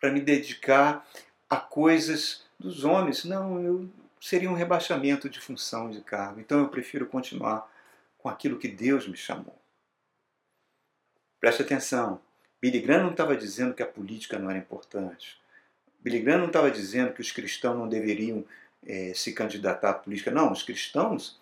para 0.00 0.10
me 0.10 0.20
dedicar 0.20 1.06
a 1.48 1.56
coisas 1.56 2.44
dos 2.58 2.84
homens. 2.84 3.24
Não, 3.24 3.62
eu 3.62 3.90
seria 4.20 4.50
um 4.50 4.54
rebaixamento 4.54 5.28
de 5.28 5.40
função 5.40 5.90
de 5.90 6.00
cargo. 6.00 6.40
Então 6.40 6.60
eu 6.60 6.68
prefiro 6.68 7.06
continuar 7.06 7.70
com 8.18 8.28
aquilo 8.28 8.58
que 8.58 8.68
Deus 8.68 9.06
me 9.06 9.16
chamou. 9.16 9.60
Preste 11.40 11.62
atenção. 11.62 12.20
Billy 12.60 12.80
Graham 12.80 13.02
não 13.02 13.10
estava 13.10 13.36
dizendo 13.36 13.74
que 13.74 13.82
a 13.82 13.86
política 13.86 14.38
não 14.38 14.48
era 14.48 14.58
importante. 14.58 15.40
Billy 15.98 16.20
Graham 16.20 16.38
não 16.38 16.46
estava 16.46 16.70
dizendo 16.70 17.12
que 17.12 17.20
os 17.20 17.32
cristãos 17.32 17.76
não 17.76 17.88
deveriam 17.88 18.44
é, 18.86 19.12
se 19.14 19.32
candidatar 19.32 19.90
à 19.90 19.94
política. 19.94 20.30
Não, 20.30 20.52
os 20.52 20.62
cristãos 20.62 21.40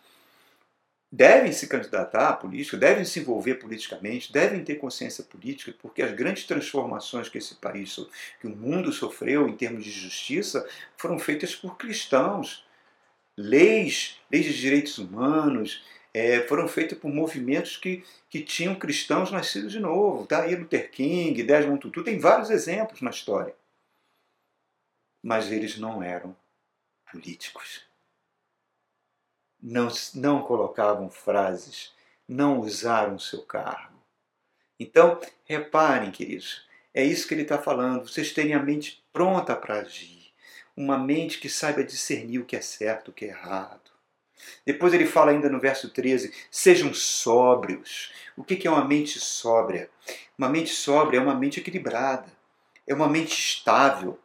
devem 1.10 1.50
se 1.52 1.66
candidatar 1.66 2.28
à 2.28 2.32
política, 2.32 2.76
devem 2.76 3.04
se 3.04 3.18
envolver 3.20 3.56
politicamente, 3.56 4.32
devem 4.32 4.62
ter 4.62 4.76
consciência 4.76 5.24
política, 5.24 5.74
porque 5.80 6.02
as 6.02 6.12
grandes 6.12 6.44
transformações 6.44 7.28
que 7.28 7.38
esse 7.38 7.56
país, 7.56 7.96
que 8.40 8.46
o 8.46 8.56
mundo 8.56 8.92
sofreu 8.92 9.48
em 9.48 9.56
termos 9.56 9.84
de 9.84 9.90
justiça, 9.90 10.68
foram 10.96 11.18
feitas 11.18 11.54
por 11.54 11.76
cristãos. 11.76 12.64
Leis, 13.36 14.20
leis 14.30 14.44
de 14.44 14.60
direitos 14.60 14.98
humanos, 14.98 15.82
é, 16.14 16.40
foram 16.42 16.68
feitas 16.68 16.98
por 16.98 17.12
movimentos 17.12 17.76
que, 17.76 18.04
que 18.28 18.42
tinham 18.42 18.74
cristãos 18.74 19.32
nascidos 19.32 19.72
de 19.72 19.80
novo. 19.80 20.26
Tá 20.26 20.42
aí 20.42 20.54
Luther 20.54 20.90
King, 20.90 21.42
Desmond 21.42 21.80
Tutu, 21.80 22.04
tem 22.04 22.18
vários 22.18 22.50
exemplos 22.50 23.00
na 23.00 23.10
história. 23.10 23.54
Mas 25.22 25.50
eles 25.50 25.78
não 25.78 26.02
eram 26.02 26.36
políticos 27.10 27.89
não, 29.62 29.88
não 30.14 30.42
colocavam 30.42 31.10
frases, 31.10 31.92
não 32.28 32.60
usaram 32.60 33.18
seu 33.18 33.42
cargo. 33.42 33.98
Então, 34.78 35.20
reparem, 35.44 36.10
queridos, 36.10 36.66
é 36.94 37.04
isso 37.04 37.28
que 37.28 37.34
ele 37.34 37.42
está 37.42 37.58
falando. 37.58 38.08
Vocês 38.08 38.32
terem 38.32 38.54
a 38.54 38.62
mente 38.62 39.04
pronta 39.12 39.54
para 39.54 39.80
agir, 39.80 40.32
uma 40.76 40.98
mente 40.98 41.38
que 41.38 41.48
saiba 41.48 41.84
discernir 41.84 42.38
o 42.38 42.44
que 42.44 42.56
é 42.56 42.60
certo, 42.60 43.08
o 43.08 43.12
que 43.12 43.26
é 43.26 43.28
errado. 43.28 43.90
Depois 44.64 44.94
ele 44.94 45.06
fala 45.06 45.32
ainda 45.32 45.48
no 45.48 45.60
verso 45.60 45.90
13: 45.90 46.32
sejam 46.50 46.94
sóbrios. 46.94 48.12
O 48.36 48.42
que 48.42 48.66
é 48.66 48.70
uma 48.70 48.84
mente 48.84 49.20
sóbria? 49.20 49.90
Uma 50.38 50.48
mente 50.48 50.70
sóbria 50.70 51.18
é 51.18 51.20
uma 51.20 51.34
mente 51.34 51.60
equilibrada, 51.60 52.32
é 52.86 52.94
uma 52.94 53.08
mente 53.08 53.38
estável, 53.38 54.18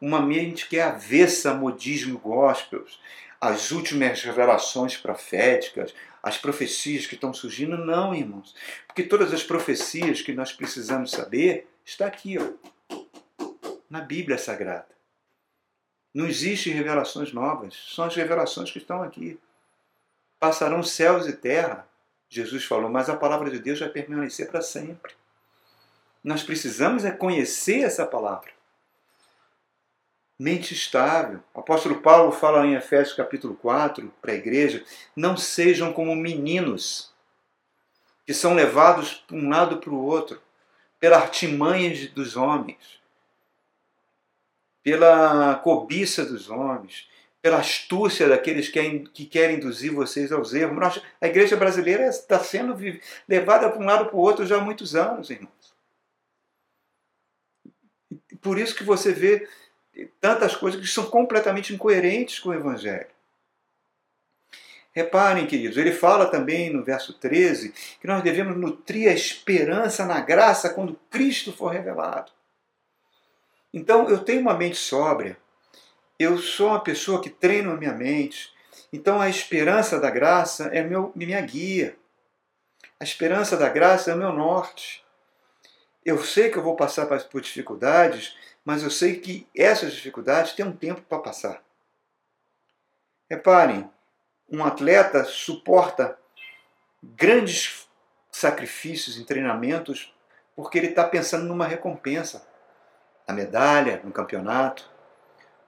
uma 0.00 0.20
mente 0.20 0.68
que 0.68 0.78
é 0.78 0.82
avessa 0.82 1.50
a 1.50 1.54
modismo 1.54 2.18
gospels, 2.18 3.00
as 3.40 3.70
últimas 3.70 4.22
revelações 4.22 4.96
proféticas, 4.96 5.94
as 6.22 6.38
profecias 6.38 7.06
que 7.06 7.14
estão 7.14 7.32
surgindo, 7.32 7.76
não, 7.76 8.14
irmãos. 8.14 8.54
Porque 8.86 9.02
todas 9.02 9.32
as 9.32 9.42
profecias 9.42 10.22
que 10.22 10.32
nós 10.32 10.52
precisamos 10.52 11.10
saber 11.10 11.68
está 11.84 12.06
aqui, 12.06 12.36
ó, 12.38 12.96
na 13.88 14.00
Bíblia 14.00 14.38
Sagrada. 14.38 14.88
Não 16.12 16.26
existem 16.26 16.72
revelações 16.72 17.32
novas, 17.32 17.74
são 17.94 18.06
as 18.06 18.16
revelações 18.16 18.70
que 18.70 18.78
estão 18.78 19.02
aqui. 19.02 19.38
Passarão 20.40 20.82
céus 20.82 21.26
e 21.26 21.32
terra, 21.32 21.86
Jesus 22.28 22.64
falou, 22.64 22.90
mas 22.90 23.08
a 23.08 23.16
palavra 23.16 23.50
de 23.50 23.58
Deus 23.58 23.78
vai 23.78 23.88
permanecer 23.88 24.48
para 24.50 24.62
sempre. 24.62 25.12
Nós 26.24 26.42
precisamos 26.42 27.04
é 27.04 27.10
conhecer 27.12 27.82
essa 27.82 28.04
palavra 28.04 28.55
mente 30.38 30.74
estável. 30.74 31.42
O 31.54 31.60
apóstolo 31.60 32.00
Paulo 32.00 32.32
fala 32.32 32.66
em 32.66 32.74
Efésios 32.74 33.16
capítulo 33.16 33.54
4 33.54 34.12
para 34.20 34.32
a 34.32 34.36
igreja: 34.36 34.84
não 35.14 35.36
sejam 35.36 35.92
como 35.92 36.14
meninos 36.14 37.14
que 38.26 38.34
são 38.34 38.54
levados 38.54 39.14
para 39.14 39.36
um 39.36 39.48
lado 39.48 39.78
para 39.78 39.90
o 39.90 40.04
outro 40.04 40.40
pela 40.98 41.18
artimanha 41.18 42.08
dos 42.08 42.36
homens, 42.36 43.00
pela 44.82 45.54
cobiça 45.56 46.24
dos 46.24 46.48
homens, 46.50 47.08
pela 47.40 47.58
astúcia 47.58 48.28
daqueles 48.28 48.68
que 48.68 49.24
querem 49.26 49.56
induzir 49.56 49.92
vocês 49.92 50.32
aos 50.32 50.52
erros. 50.52 51.00
A 51.20 51.26
igreja 51.26 51.56
brasileira 51.56 52.08
está 52.08 52.40
sendo 52.40 52.74
levada 53.28 53.70
para 53.70 53.80
um 53.80 53.84
lado 53.84 54.06
para 54.06 54.16
o 54.16 54.20
outro 54.20 54.46
já 54.46 54.56
há 54.56 54.60
muitos 54.60 54.96
anos, 54.96 55.30
irmãos. 55.30 55.76
Por 58.40 58.58
isso 58.58 58.74
que 58.74 58.84
você 58.84 59.12
vê 59.12 59.48
tantas 60.20 60.54
coisas 60.54 60.80
que 60.80 60.86
são 60.86 61.06
completamente 61.06 61.72
incoerentes 61.72 62.38
com 62.38 62.50
o 62.50 62.54
Evangelho. 62.54 63.06
Reparem, 64.92 65.46
queridos, 65.46 65.76
ele 65.76 65.92
fala 65.92 66.26
também 66.26 66.70
no 66.70 66.82
verso 66.82 67.12
13 67.12 67.72
que 68.00 68.06
nós 68.06 68.22
devemos 68.22 68.56
nutrir 68.56 69.10
a 69.10 69.14
esperança 69.14 70.06
na 70.06 70.20
graça 70.20 70.70
quando 70.70 70.98
Cristo 71.10 71.52
for 71.52 71.68
revelado. 71.68 72.32
Então, 73.74 74.08
eu 74.08 74.20
tenho 74.20 74.40
uma 74.40 74.54
mente 74.54 74.78
sóbria, 74.78 75.36
eu 76.18 76.38
sou 76.38 76.68
uma 76.68 76.80
pessoa 76.80 77.20
que 77.20 77.28
treino 77.28 77.72
a 77.72 77.76
minha 77.76 77.92
mente, 77.92 78.54
então 78.90 79.20
a 79.20 79.28
esperança 79.28 80.00
da 80.00 80.10
graça 80.10 80.68
é 80.72 80.82
meu, 80.82 81.12
minha 81.14 81.40
guia. 81.42 81.94
A 82.98 83.04
esperança 83.04 83.54
da 83.54 83.68
graça 83.68 84.10
é 84.10 84.14
o 84.14 84.18
meu 84.18 84.32
norte. 84.32 85.04
Eu 86.02 86.24
sei 86.24 86.48
que 86.48 86.56
eu 86.56 86.62
vou 86.62 86.74
passar 86.74 87.04
por 87.06 87.40
dificuldades, 87.42 88.34
mas 88.66 88.82
eu 88.82 88.90
sei 88.90 89.20
que 89.20 89.46
essas 89.56 89.92
dificuldades 89.92 90.52
têm 90.52 90.66
um 90.66 90.76
tempo 90.76 91.00
para 91.02 91.20
passar. 91.20 91.62
Reparem, 93.30 93.88
um 94.50 94.64
atleta 94.64 95.22
suporta 95.22 96.18
grandes 97.00 97.88
sacrifícios 98.28 99.18
em 99.18 99.24
treinamentos 99.24 100.12
porque 100.56 100.78
ele 100.78 100.88
está 100.88 101.04
pensando 101.04 101.44
numa 101.44 101.64
recompensa, 101.66 102.44
a 103.24 103.32
medalha 103.32 104.00
no 104.02 104.10
campeonato. 104.10 104.90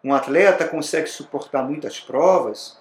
Um 0.03 0.13
atleta 0.13 0.67
consegue 0.67 1.07
suportar 1.07 1.63
muitas 1.63 2.01
provas 2.01 2.78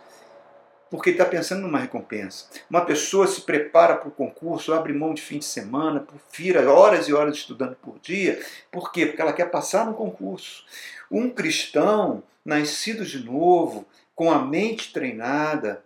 porque 0.90 1.12
está 1.12 1.26
pensando 1.26 1.62
numa 1.62 1.80
recompensa. 1.80 2.48
Uma 2.70 2.86
pessoa 2.86 3.28
se 3.28 3.42
prepara 3.42 3.96
para 3.96 4.08
o 4.08 4.12
concurso, 4.12 4.74
abre 4.74 4.94
mão 4.94 5.14
de 5.14 5.22
fim 5.22 5.40
de 5.40 5.46
semana, 5.46 6.06
vira 6.32 6.72
horas 6.72 7.08
e 7.08 7.14
horas 7.14 7.38
estudando 7.38 7.76
por 7.76 8.00
dia. 8.00 8.40
Por 8.72 8.92
quê? 8.92 9.06
Porque 9.06 9.22
ela 9.22 9.34
quer 9.34 9.52
passar 9.52 9.86
no 9.86 9.94
concurso. 9.94 10.66
Um 11.12 11.30
cristão 11.30 12.24
nascido 12.44 13.06
de 13.06 13.24
novo, 13.24 13.86
com 14.16 14.32
a 14.32 14.40
mente 14.40 14.94
treinada, 14.94 15.84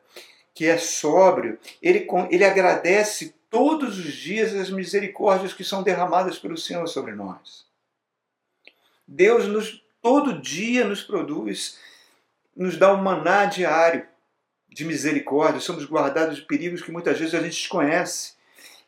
que 0.54 0.68
é 0.68 0.78
sóbrio, 0.78 1.58
ele, 1.82 2.08
ele 2.30 2.46
agradece 2.46 3.34
todos 3.50 3.98
os 3.98 4.14
dias 4.14 4.54
as 4.54 4.70
misericórdias 4.70 5.54
que 5.54 5.64
são 5.64 5.84
derramadas 5.84 6.38
pelo 6.38 6.58
Senhor 6.58 6.88
sobre 6.88 7.14
nós. 7.14 7.66
Deus 9.08 9.48
nos, 9.48 9.84
todo 10.02 10.40
dia 10.40 10.86
nos 10.86 11.02
produz, 11.04 11.80
nos 12.56 12.78
dá 12.78 12.94
um 12.94 13.02
maná 13.02 13.46
diário 13.46 14.08
de 14.72 14.86
misericórdia, 14.86 15.60
somos 15.60 15.86
guardados 15.86 16.38
de 16.38 16.44
perigos 16.44 16.82
que 16.82 16.92
muitas 16.92 17.20
vezes 17.20 17.34
a 17.34 17.40
gente 17.40 17.58
desconhece. 17.58 18.34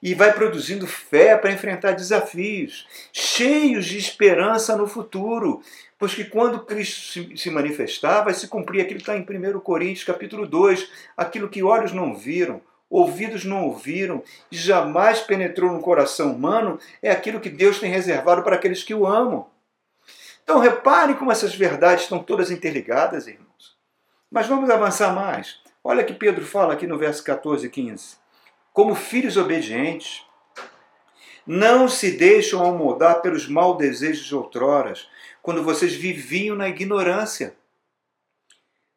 E 0.02 0.14
vai 0.14 0.34
produzindo 0.34 0.86
fé 0.86 1.38
para 1.38 1.52
enfrentar 1.52 1.92
desafios, 1.94 2.86
cheios 3.14 3.86
de 3.86 3.98
esperança 3.98 4.76
no 4.76 4.86
futuro. 4.86 5.62
Pois 5.98 6.14
que 6.14 6.26
quando 6.26 6.66
Cristo 6.66 7.38
se 7.38 7.50
manifestar, 7.50 8.22
vai 8.22 8.34
se 8.34 8.48
cumprir 8.50 8.82
aquilo 8.82 9.00
que 9.00 9.10
está 9.10 9.16
em 9.16 9.22
1 9.22 9.60
Coríntios 9.62 10.04
capítulo 10.04 10.46
2, 10.46 10.90
aquilo 11.16 11.48
que 11.48 11.64
olhos 11.64 11.94
não 11.94 12.14
viram, 12.14 12.62
ouvidos 12.90 13.46
não 13.46 13.64
ouviram 13.64 14.22
e 14.52 14.58
jamais 14.58 15.22
penetrou 15.22 15.72
no 15.72 15.80
coração 15.80 16.34
humano, 16.34 16.78
é 17.02 17.10
aquilo 17.10 17.40
que 17.40 17.50
Deus 17.50 17.80
tem 17.80 17.90
reservado 17.90 18.44
para 18.44 18.56
aqueles 18.56 18.84
que 18.84 18.94
o 18.94 19.08
amam. 19.08 19.48
Então 20.44 20.60
reparem 20.60 21.16
como 21.16 21.32
essas 21.32 21.56
verdades 21.56 22.04
estão 22.04 22.20
todas 22.20 22.52
interligadas, 22.52 23.26
irmãos. 23.26 23.78
Mas 24.30 24.48
vamos 24.48 24.70
avançar 24.70 25.16
mais. 25.16 25.63
Olha 25.84 26.04
que 26.04 26.14
Pedro 26.14 26.46
fala 26.46 26.74
aqui 26.74 26.88
no 26.88 26.98
verso 26.98 27.22
14 27.24 27.68
e 27.68 27.70
15. 27.70 28.16
Como 28.72 28.96
filhos 28.96 29.36
obedientes, 29.36 30.26
não 31.46 31.90
se 31.90 32.12
deixam 32.12 32.66
amoldar 32.66 33.22
pelos 33.22 33.50
maus 33.50 33.78
desejos 33.78 34.26
de 34.26 34.34
outroras, 34.34 35.10
quando 35.42 35.62
vocês 35.62 35.94
viviam 35.94 36.56
na 36.56 36.70
ignorância. 36.70 37.56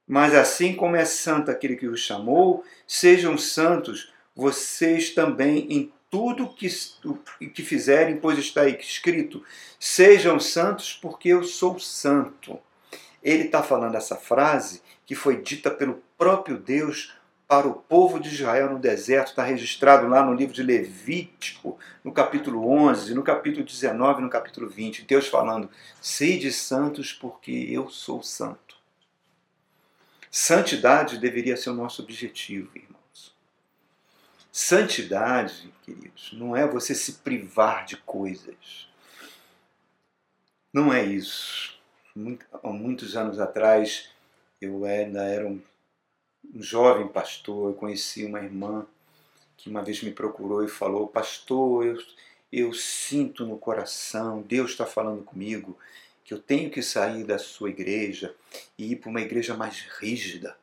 Mas 0.06 0.32
assim 0.32 0.74
como 0.74 0.94
é 0.94 1.04
santo 1.04 1.50
aquele 1.50 1.74
que 1.74 1.88
os 1.88 2.00
chamou, 2.00 2.64
sejam 2.86 3.36
santos 3.36 4.12
vocês 4.34 5.10
também 5.10 5.66
em 5.68 5.92
tudo 6.08 6.54
que, 6.54 6.68
que 7.48 7.62
fizerem, 7.64 8.16
pois 8.16 8.38
está 8.38 8.68
escrito: 8.68 9.42
sejam 9.80 10.38
santos, 10.38 10.92
porque 10.92 11.30
eu 11.30 11.42
sou 11.42 11.80
santo. 11.80 12.60
Ele 13.20 13.46
está 13.46 13.60
falando 13.60 13.96
essa 13.96 14.14
frase 14.14 14.80
que 15.06 15.14
foi 15.14 15.40
dita 15.40 15.70
pelo 15.70 16.02
próprio 16.18 16.58
Deus 16.58 17.14
para 17.48 17.68
o 17.68 17.74
povo 17.74 18.18
de 18.18 18.28
Israel 18.28 18.72
no 18.72 18.78
deserto, 18.78 19.28
está 19.28 19.44
registrado 19.44 20.08
lá 20.08 20.20
no 20.24 20.34
livro 20.34 20.52
de 20.52 20.64
Levítico, 20.64 21.78
no 22.02 22.10
capítulo 22.10 22.68
11, 22.68 23.14
no 23.14 23.22
capítulo 23.22 23.64
19, 23.64 24.22
no 24.22 24.28
capítulo 24.28 24.68
20. 24.68 25.04
Deus 25.04 25.28
falando: 25.28 25.70
Sede 26.00 26.52
santos, 26.52 27.12
porque 27.12 27.52
eu 27.52 27.88
sou 27.88 28.20
santo. 28.20 28.76
Santidade 30.28 31.18
deveria 31.18 31.56
ser 31.56 31.70
o 31.70 31.74
nosso 31.74 32.02
objetivo, 32.02 32.68
irmãos. 32.74 33.34
Santidade, 34.50 35.72
queridos, 35.82 36.30
não 36.32 36.56
é 36.56 36.66
você 36.66 36.94
se 36.94 37.12
privar 37.12 37.86
de 37.86 37.96
coisas. 37.98 38.88
Não 40.72 40.92
é 40.92 41.04
isso. 41.04 41.78
Há 42.62 42.68
muitos 42.70 43.16
anos 43.16 43.38
atrás, 43.38 44.10
eu 44.60 44.84
ainda 44.84 45.22
era 45.24 45.46
um 45.46 45.60
um 46.54 46.62
jovem 46.62 47.08
pastor, 47.08 47.70
eu 47.70 47.74
conheci 47.74 48.24
uma 48.24 48.40
irmã 48.40 48.86
que 49.56 49.68
uma 49.68 49.82
vez 49.82 50.02
me 50.02 50.10
procurou 50.10 50.64
e 50.64 50.68
falou: 50.68 51.06
Pastor, 51.06 51.84
eu, 51.84 51.98
eu 52.52 52.72
sinto 52.72 53.46
no 53.46 53.58
coração, 53.58 54.42
Deus 54.42 54.70
está 54.70 54.86
falando 54.86 55.22
comigo, 55.22 55.78
que 56.24 56.34
eu 56.34 56.38
tenho 56.38 56.70
que 56.70 56.82
sair 56.82 57.24
da 57.24 57.38
sua 57.38 57.70
igreja 57.70 58.34
e 58.78 58.92
ir 58.92 58.96
para 58.96 59.10
uma 59.10 59.20
igreja 59.20 59.54
mais 59.54 59.80
rígida, 59.98 60.56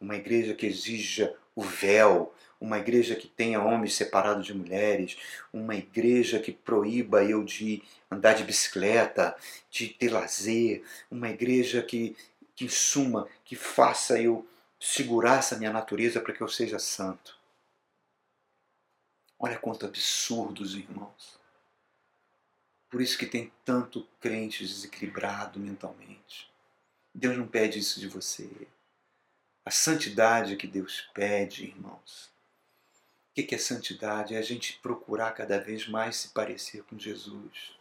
uma 0.00 0.16
igreja 0.16 0.54
que 0.54 0.66
exija 0.66 1.34
o 1.54 1.62
véu, 1.62 2.32
uma 2.60 2.78
igreja 2.78 3.14
que 3.14 3.28
tenha 3.28 3.62
homens 3.62 3.94
separados 3.94 4.46
de 4.46 4.54
mulheres, 4.54 5.16
uma 5.52 5.76
igreja 5.76 6.38
que 6.40 6.52
proíba 6.52 7.24
eu 7.24 7.44
de 7.44 7.82
andar 8.10 8.34
de 8.34 8.42
bicicleta, 8.42 9.36
de 9.70 9.88
ter 9.88 10.10
lazer, 10.10 10.82
uma 11.10 11.30
igreja 11.30 11.82
que, 11.82 12.16
que 12.58 12.68
suma, 12.68 13.28
que 13.44 13.54
faça 13.54 14.20
eu 14.20 14.44
segurar 14.80 15.38
essa 15.38 15.56
minha 15.56 15.72
natureza 15.72 16.20
para 16.20 16.34
que 16.34 16.40
eu 16.40 16.48
seja 16.48 16.76
santo. 16.76 17.38
Olha 19.38 19.56
quanto 19.56 19.86
absurdos, 19.86 20.74
irmãos. 20.74 21.38
Por 22.90 23.00
isso 23.00 23.16
que 23.16 23.26
tem 23.26 23.52
tanto 23.64 24.08
crente 24.20 24.66
desequilibrado 24.66 25.60
mentalmente. 25.60 26.50
Deus 27.14 27.38
não 27.38 27.46
pede 27.46 27.78
isso 27.78 28.00
de 28.00 28.08
você. 28.08 28.50
A 29.64 29.70
santidade 29.70 30.56
que 30.56 30.66
Deus 30.66 31.08
pede, 31.14 31.62
irmãos. 31.62 32.28
O 33.30 33.34
que 33.34 33.54
é 33.54 33.58
santidade? 33.58 34.34
É 34.34 34.38
a 34.38 34.42
gente 34.42 34.80
procurar 34.82 35.30
cada 35.30 35.60
vez 35.60 35.86
mais 35.86 36.16
se 36.16 36.30
parecer 36.30 36.82
com 36.82 36.98
Jesus. 36.98 37.78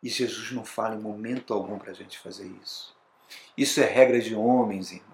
E 0.00 0.08
Jesus 0.08 0.52
não 0.52 0.64
fala 0.64 0.94
em 0.94 1.00
momento 1.00 1.52
algum 1.52 1.76
para 1.76 1.90
a 1.90 1.94
gente 1.94 2.20
fazer 2.20 2.46
isso. 2.62 2.91
Isso 3.56 3.80
é 3.80 3.84
regra 3.84 4.20
de 4.20 4.34
homens, 4.34 4.92
irmãos. 4.92 5.12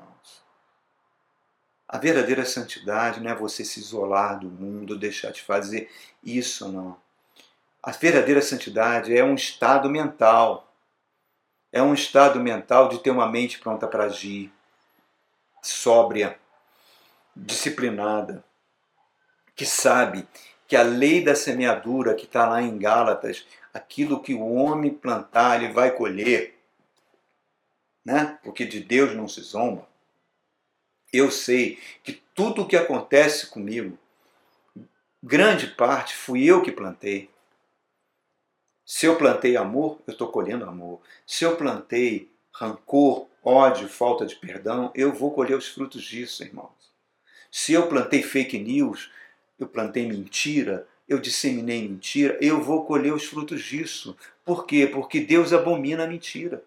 A 1.89 1.99
verdadeira 1.99 2.45
santidade 2.45 3.21
não 3.21 3.31
é 3.31 3.35
você 3.35 3.65
se 3.65 3.81
isolar 3.81 4.39
do 4.39 4.49
mundo, 4.49 4.99
deixar 4.99 5.33
de 5.33 5.43
fazer 5.43 5.91
isso, 6.23 6.71
não. 6.71 6.97
A 7.83 7.91
verdadeira 7.93 8.43
santidade 8.43 9.17
é 9.17 9.25
um 9.25 9.35
estado 9.35 9.89
mental. 9.89 10.71
É 11.73 11.83
um 11.83 11.95
estado 11.95 12.41
mental 12.41 12.89
de 12.89 12.99
ter 12.99 13.11
uma 13.11 13.27
mente 13.27 13.59
pronta 13.59 13.87
para 13.87 14.05
agir, 14.05 14.53
sóbria, 15.63 16.39
disciplinada, 17.35 18.45
que 19.55 19.65
sabe 19.65 20.27
que 20.67 20.77
a 20.77 20.83
lei 20.83 21.25
da 21.25 21.35
semeadura 21.35 22.15
que 22.15 22.25
está 22.25 22.47
lá 22.47 22.61
em 22.61 22.77
Gálatas, 22.79 23.47
aquilo 23.73 24.21
que 24.21 24.35
o 24.35 24.53
homem 24.53 24.93
plantar, 24.93 25.63
ele 25.63 25.73
vai 25.73 25.91
colher, 25.91 26.58
né? 28.09 28.39
porque 28.43 28.65
de 28.65 28.81
Deus 28.81 29.15
não 29.15 29.29
se 29.29 29.43
zomba. 29.43 29.87
Eu 31.13 31.31
sei 31.31 31.79
que 32.03 32.23
tudo 32.35 32.63
o 32.63 32.67
que 32.67 32.75
acontece 32.75 33.49
comigo, 33.49 33.99
grande 35.23 35.67
parte 35.67 36.15
fui 36.15 36.43
eu 36.47 36.63
que 36.63 36.73
plantei. 36.73 37.29
Se 38.83 39.05
eu 39.05 39.17
plantei 39.17 39.59
amor, 39.59 40.01
eu 40.07 40.13
estou 40.13 40.29
colhendo 40.29 40.65
amor. 40.65 41.03
Se 41.27 41.45
eu 41.45 41.55
plantei 41.55 42.31
rancor, 42.51 43.27
ódio, 43.45 43.87
falta 43.87 44.25
de 44.25 44.37
perdão, 44.37 44.91
eu 44.95 45.13
vou 45.13 45.35
colher 45.35 45.59
os 45.59 45.69
frutos 45.69 46.03
disso, 46.03 46.43
irmãos. 46.43 46.91
Se 47.51 47.75
eu 47.75 47.89
plantei 47.89 48.23
fake 48.23 48.59
news, 48.59 49.11
eu 49.59 49.69
plantei 49.69 50.09
mentira, 50.09 50.89
eu 51.07 51.19
disseminei 51.19 51.87
mentira, 51.87 52.39
eu 52.41 52.63
vou 52.63 52.87
colher 52.87 53.13
os 53.13 53.25
frutos 53.25 53.63
disso. 53.63 54.17
Por 54.47 54.65
quê? 54.65 54.87
Porque 54.87 55.21
Deus 55.21 55.53
abomina 55.53 56.05
a 56.05 56.07
mentira. 56.07 56.65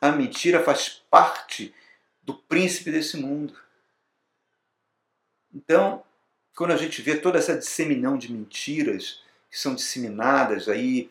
A 0.00 0.12
mentira 0.12 0.62
faz 0.62 0.88
parte 1.10 1.74
do 2.22 2.34
príncipe 2.34 2.90
desse 2.90 3.16
mundo. 3.16 3.56
Então, 5.54 6.04
quando 6.54 6.72
a 6.72 6.76
gente 6.76 7.00
vê 7.00 7.16
toda 7.16 7.38
essa 7.38 7.56
disseminação 7.56 8.18
de 8.18 8.32
mentiras 8.32 9.22
que 9.50 9.58
são 9.58 9.74
disseminadas 9.74 10.68
aí, 10.68 11.10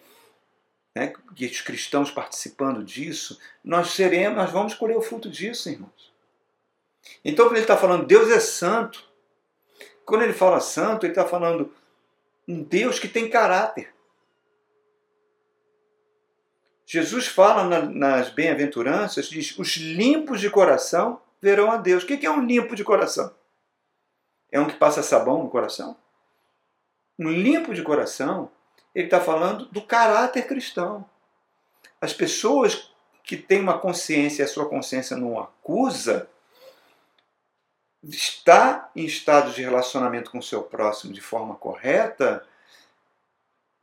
né, 0.93 1.13
e 1.38 1.45
os 1.45 1.62
cristãos 1.62 2.12
participando 2.12 2.84
disso, 2.84 3.39
nós 3.63 3.91
seremos, 3.91 4.38
nós 4.38 4.52
vamos 4.52 4.74
colher 4.74 4.98
o 4.98 5.02
fruto 5.02 5.30
disso, 5.30 5.69
irmãos. 5.69 6.13
Então, 7.24 7.45
quando 7.45 7.56
ele 7.56 7.63
está 7.63 7.78
falando 7.78 8.06
Deus 8.06 8.30
é 8.30 8.39
santo, 8.39 9.04
quando 10.06 10.24
ele 10.24 10.34
fala 10.34 10.60
santo, 10.60 11.06
ele 11.06 11.13
está 11.13 11.26
falando 11.26 11.74
um 12.48 12.62
Deus 12.62 13.00
que 13.00 13.08
tem 13.08 13.30
caráter. 13.30 13.95
Jesus 16.86 17.28
fala 17.28 17.63
nas 17.88 18.30
bem-aventuranças, 18.30 19.28
diz: 19.28 19.58
os 19.58 19.76
limpos 19.78 20.39
de 20.39 20.50
coração 20.50 21.19
verão 21.41 21.71
a 21.71 21.78
Deus. 21.78 22.04
O 22.04 22.08
que 22.08 22.26
é 22.26 22.32
um 22.32 22.45
limpo 22.45 22.76
de 22.76 22.84
coração? 22.84 23.34
É 24.52 24.60
um 24.60 24.67
que 24.67 24.76
passa 24.76 25.02
sabão 25.02 25.43
no 25.43 25.50
coração? 25.50 25.98
Um 27.17 27.30
limpo 27.30 27.74
de 27.74 27.82
coração, 27.82 28.52
ele 28.93 29.08
está 29.08 29.19
falando 29.19 29.65
do 29.65 29.82
caráter 29.82 30.45
cristão. 30.48 31.10
As 32.00 32.13
pessoas 32.13 32.91
que 33.24 33.36
têm 33.36 33.62
uma 33.62 33.80
consciência 33.80 34.43
e 34.43 34.45
a 34.45 34.48
sua 34.48 34.69
consciência 34.69 35.17
não 35.17 35.39
acusa, 35.39 36.30
está 38.04 38.91
em 38.95 39.06
estado 39.06 39.52
de 39.52 39.63
relacionamento 39.63 40.30
com 40.30 40.38
o 40.38 40.43
seu 40.43 40.62
próximo 40.62 41.12
de 41.12 41.21
forma 41.21 41.56
correta, 41.56 42.45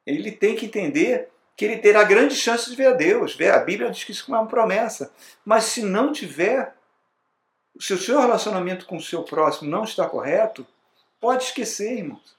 ele 0.06 0.30
tem 0.30 0.54
que 0.54 0.66
entender 0.66 1.31
que 1.56 1.64
ele 1.64 1.78
terá 1.78 2.02
grande 2.04 2.34
chance 2.34 2.70
de 2.70 2.76
ver 2.76 2.86
a 2.88 2.92
Deus. 2.92 3.36
A 3.40 3.58
Bíblia 3.58 3.90
diz 3.90 4.04
que 4.04 4.12
isso 4.12 4.34
é 4.34 4.38
uma 4.38 4.46
promessa. 4.46 5.12
Mas 5.44 5.64
se 5.64 5.82
não 5.82 6.12
tiver, 6.12 6.74
se 7.78 7.92
o 7.92 7.98
seu 7.98 8.20
relacionamento 8.20 8.86
com 8.86 8.96
o 8.96 9.02
seu 9.02 9.22
próximo 9.22 9.70
não 9.70 9.84
está 9.84 10.08
correto, 10.08 10.66
pode 11.20 11.44
esquecer, 11.44 11.98
irmãos. 11.98 12.36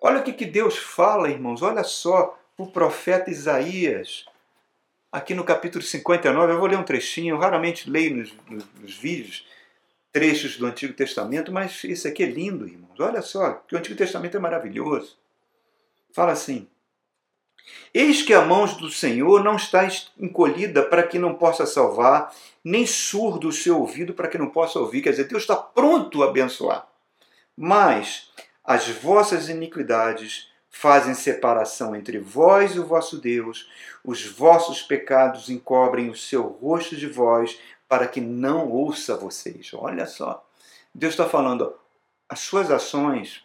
Olha 0.00 0.20
o 0.20 0.22
que, 0.22 0.32
que 0.32 0.46
Deus 0.46 0.76
fala, 0.76 1.30
irmãos. 1.30 1.62
Olha 1.62 1.84
só 1.84 2.38
o 2.56 2.66
profeta 2.66 3.30
Isaías, 3.30 4.24
aqui 5.10 5.34
no 5.34 5.44
capítulo 5.44 5.82
59. 5.82 6.52
Eu 6.52 6.58
vou 6.58 6.68
ler 6.68 6.78
um 6.78 6.84
trechinho, 6.84 7.34
eu 7.34 7.38
raramente 7.38 7.90
leio 7.90 8.16
nos, 8.16 8.32
nos, 8.48 8.64
nos 8.80 8.96
vídeos 8.96 9.46
trechos 10.12 10.56
do 10.56 10.66
Antigo 10.66 10.94
Testamento, 10.94 11.50
mas 11.50 11.82
isso 11.82 12.06
aqui 12.06 12.22
é 12.22 12.26
lindo, 12.26 12.68
irmãos. 12.68 13.00
Olha 13.00 13.20
só, 13.20 13.54
que 13.66 13.74
o 13.74 13.78
Antigo 13.78 13.96
Testamento 13.96 14.36
é 14.36 14.40
maravilhoso 14.40 15.18
fala 16.14 16.32
assim: 16.32 16.66
Eis 17.92 18.22
que 18.22 18.32
a 18.32 18.44
mão 18.44 18.64
do 18.76 18.90
Senhor 18.90 19.44
não 19.44 19.56
está 19.56 19.86
encolhida 20.18 20.82
para 20.82 21.02
que 21.02 21.18
não 21.18 21.34
possa 21.34 21.66
salvar, 21.66 22.34
nem 22.64 22.86
surdo 22.86 23.48
o 23.48 23.52
seu 23.52 23.78
ouvido 23.78 24.14
para 24.14 24.28
que 24.28 24.38
não 24.38 24.48
possa 24.48 24.78
ouvir. 24.78 25.02
Quer 25.02 25.10
dizer, 25.10 25.24
Deus 25.24 25.42
está 25.42 25.56
pronto 25.56 26.22
a 26.22 26.28
abençoar. 26.28 26.86
Mas 27.56 28.30
as 28.64 28.88
vossas 28.88 29.48
iniquidades 29.48 30.48
fazem 30.70 31.14
separação 31.14 31.94
entre 31.94 32.18
vós 32.18 32.74
e 32.74 32.80
o 32.80 32.86
vosso 32.86 33.18
Deus, 33.18 33.68
os 34.04 34.24
vossos 34.24 34.82
pecados 34.82 35.48
encobrem 35.48 36.10
o 36.10 36.16
seu 36.16 36.42
rosto 36.42 36.96
de 36.96 37.06
vós, 37.06 37.58
para 37.88 38.08
que 38.08 38.20
não 38.20 38.68
ouça 38.68 39.16
vocês. 39.16 39.70
Olha 39.72 40.06
só. 40.06 40.44
Deus 40.92 41.12
está 41.12 41.28
falando, 41.28 41.74
as 42.28 42.40
suas 42.40 42.70
ações 42.70 43.43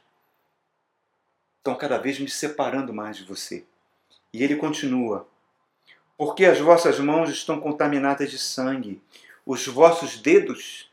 estão 1.60 1.76
cada 1.76 1.98
vez 1.98 2.19
me 2.19 2.30
separando 2.30 2.93
mais 2.93 3.17
de 3.17 3.26
você. 3.26 3.63
E 4.34 4.43
ele 4.43 4.56
continua: 4.56 5.28
porque 6.17 6.45
as 6.45 6.60
vossas 6.60 7.00
mãos 7.00 7.30
estão 7.30 7.60
contaminadas 7.60 8.32
de 8.32 8.39
sangue, 8.39 9.02
os 9.45 9.67
vossos 9.67 10.17
dedos, 10.17 10.91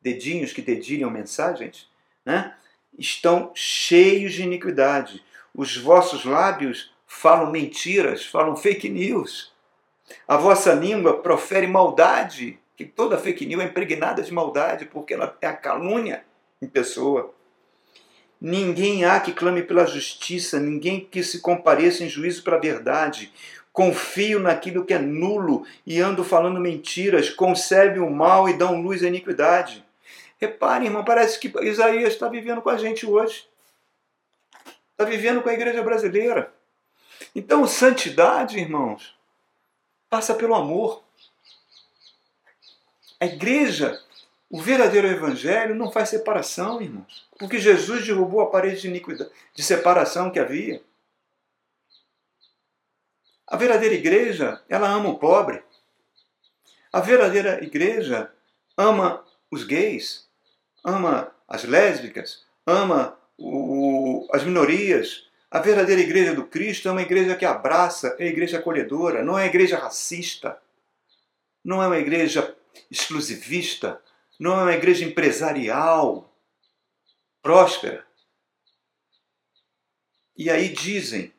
dedinhos 0.00 0.52
que 0.52 0.62
dedilham 0.62 1.10
mensagens, 1.10 1.88
né, 2.24 2.56
estão 2.98 3.52
cheios 3.54 4.32
de 4.32 4.42
iniquidade. 4.42 5.24
Os 5.54 5.76
vossos 5.76 6.24
lábios 6.24 6.92
falam 7.06 7.50
mentiras, 7.50 8.26
falam 8.26 8.56
fake 8.56 8.88
news. 8.88 9.52
A 10.26 10.36
vossa 10.36 10.72
língua 10.72 11.20
profere 11.20 11.66
maldade, 11.66 12.58
que 12.76 12.84
toda 12.84 13.18
fake 13.18 13.44
news 13.46 13.62
é 13.62 13.66
impregnada 13.66 14.22
de 14.22 14.32
maldade, 14.32 14.86
porque 14.86 15.14
ela 15.14 15.36
é 15.40 15.46
a 15.46 15.56
calúnia 15.56 16.24
em 16.60 16.68
pessoa. 16.68 17.34
Ninguém 18.40 19.04
há 19.04 19.18
que 19.18 19.32
clame 19.32 19.62
pela 19.62 19.86
justiça, 19.86 20.60
ninguém 20.60 21.00
que 21.00 21.22
se 21.24 21.40
compareça 21.40 22.04
em 22.04 22.08
juízo 22.08 22.42
para 22.44 22.56
a 22.56 22.60
verdade. 22.60 23.32
Confio 23.72 24.38
naquilo 24.38 24.84
que 24.84 24.94
é 24.94 24.98
nulo 24.98 25.66
e 25.84 26.00
ando 26.00 26.22
falando 26.22 26.60
mentiras, 26.60 27.30
concebe 27.30 27.98
o 27.98 28.10
mal 28.10 28.48
e 28.48 28.56
dão 28.56 28.80
luz 28.80 29.02
à 29.02 29.08
iniquidade. 29.08 29.84
Repare, 30.40 30.84
irmão, 30.84 31.04
parece 31.04 31.38
que 31.38 31.52
Isaías 31.64 32.12
está 32.12 32.28
vivendo 32.28 32.62
com 32.62 32.70
a 32.70 32.76
gente 32.76 33.04
hoje. 33.04 33.44
Está 34.92 35.04
vivendo 35.04 35.42
com 35.42 35.48
a 35.48 35.54
igreja 35.54 35.82
brasileira. 35.82 36.52
Então, 37.34 37.66
santidade, 37.66 38.58
irmãos, 38.58 39.16
passa 40.08 40.34
pelo 40.34 40.54
amor. 40.54 41.02
A 43.20 43.26
igreja, 43.26 44.00
o 44.50 44.60
verdadeiro 44.60 45.06
evangelho, 45.06 45.74
não 45.74 45.90
faz 45.90 46.08
separação, 46.08 46.80
irmãos. 46.80 47.28
Porque 47.38 47.58
Jesus 47.58 48.06
derrubou 48.06 48.40
a 48.40 48.50
parede 48.50 48.82
de 48.82 48.88
iniquidade, 48.88 49.30
de 49.54 49.62
separação 49.62 50.30
que 50.30 50.38
havia. 50.38 50.82
A 53.46 53.56
verdadeira 53.56 53.94
igreja, 53.94 54.62
ela 54.68 54.88
ama 54.88 55.10
o 55.10 55.18
pobre. 55.18 55.62
A 56.92 57.00
verdadeira 57.00 57.62
igreja 57.62 58.30
ama 58.76 59.24
os 59.50 59.64
gays, 59.64 60.26
ama 60.82 61.30
as 61.46 61.64
lésbicas, 61.64 62.44
ama 62.66 63.18
o, 63.36 64.26
as 64.32 64.44
minorias. 64.44 65.26
A 65.50 65.60
verdadeira 65.60 66.00
igreja 66.00 66.34
do 66.34 66.46
Cristo 66.46 66.88
é 66.88 66.92
uma 66.92 67.02
igreja 67.02 67.36
que 67.36 67.44
abraça, 67.44 68.16
é 68.18 68.26
igreja 68.26 68.58
acolhedora, 68.58 69.22
não 69.22 69.38
é 69.38 69.46
igreja 69.46 69.78
racista, 69.78 70.58
não 71.64 71.82
é 71.82 71.86
uma 71.86 71.98
igreja 71.98 72.54
exclusivista, 72.90 74.00
não 74.38 74.52
é 74.52 74.62
uma 74.62 74.74
igreja 74.74 75.04
empresarial, 75.04 76.32
próspera. 77.42 78.06
E 80.36 80.48
aí 80.50 80.68
dizem 80.68 81.32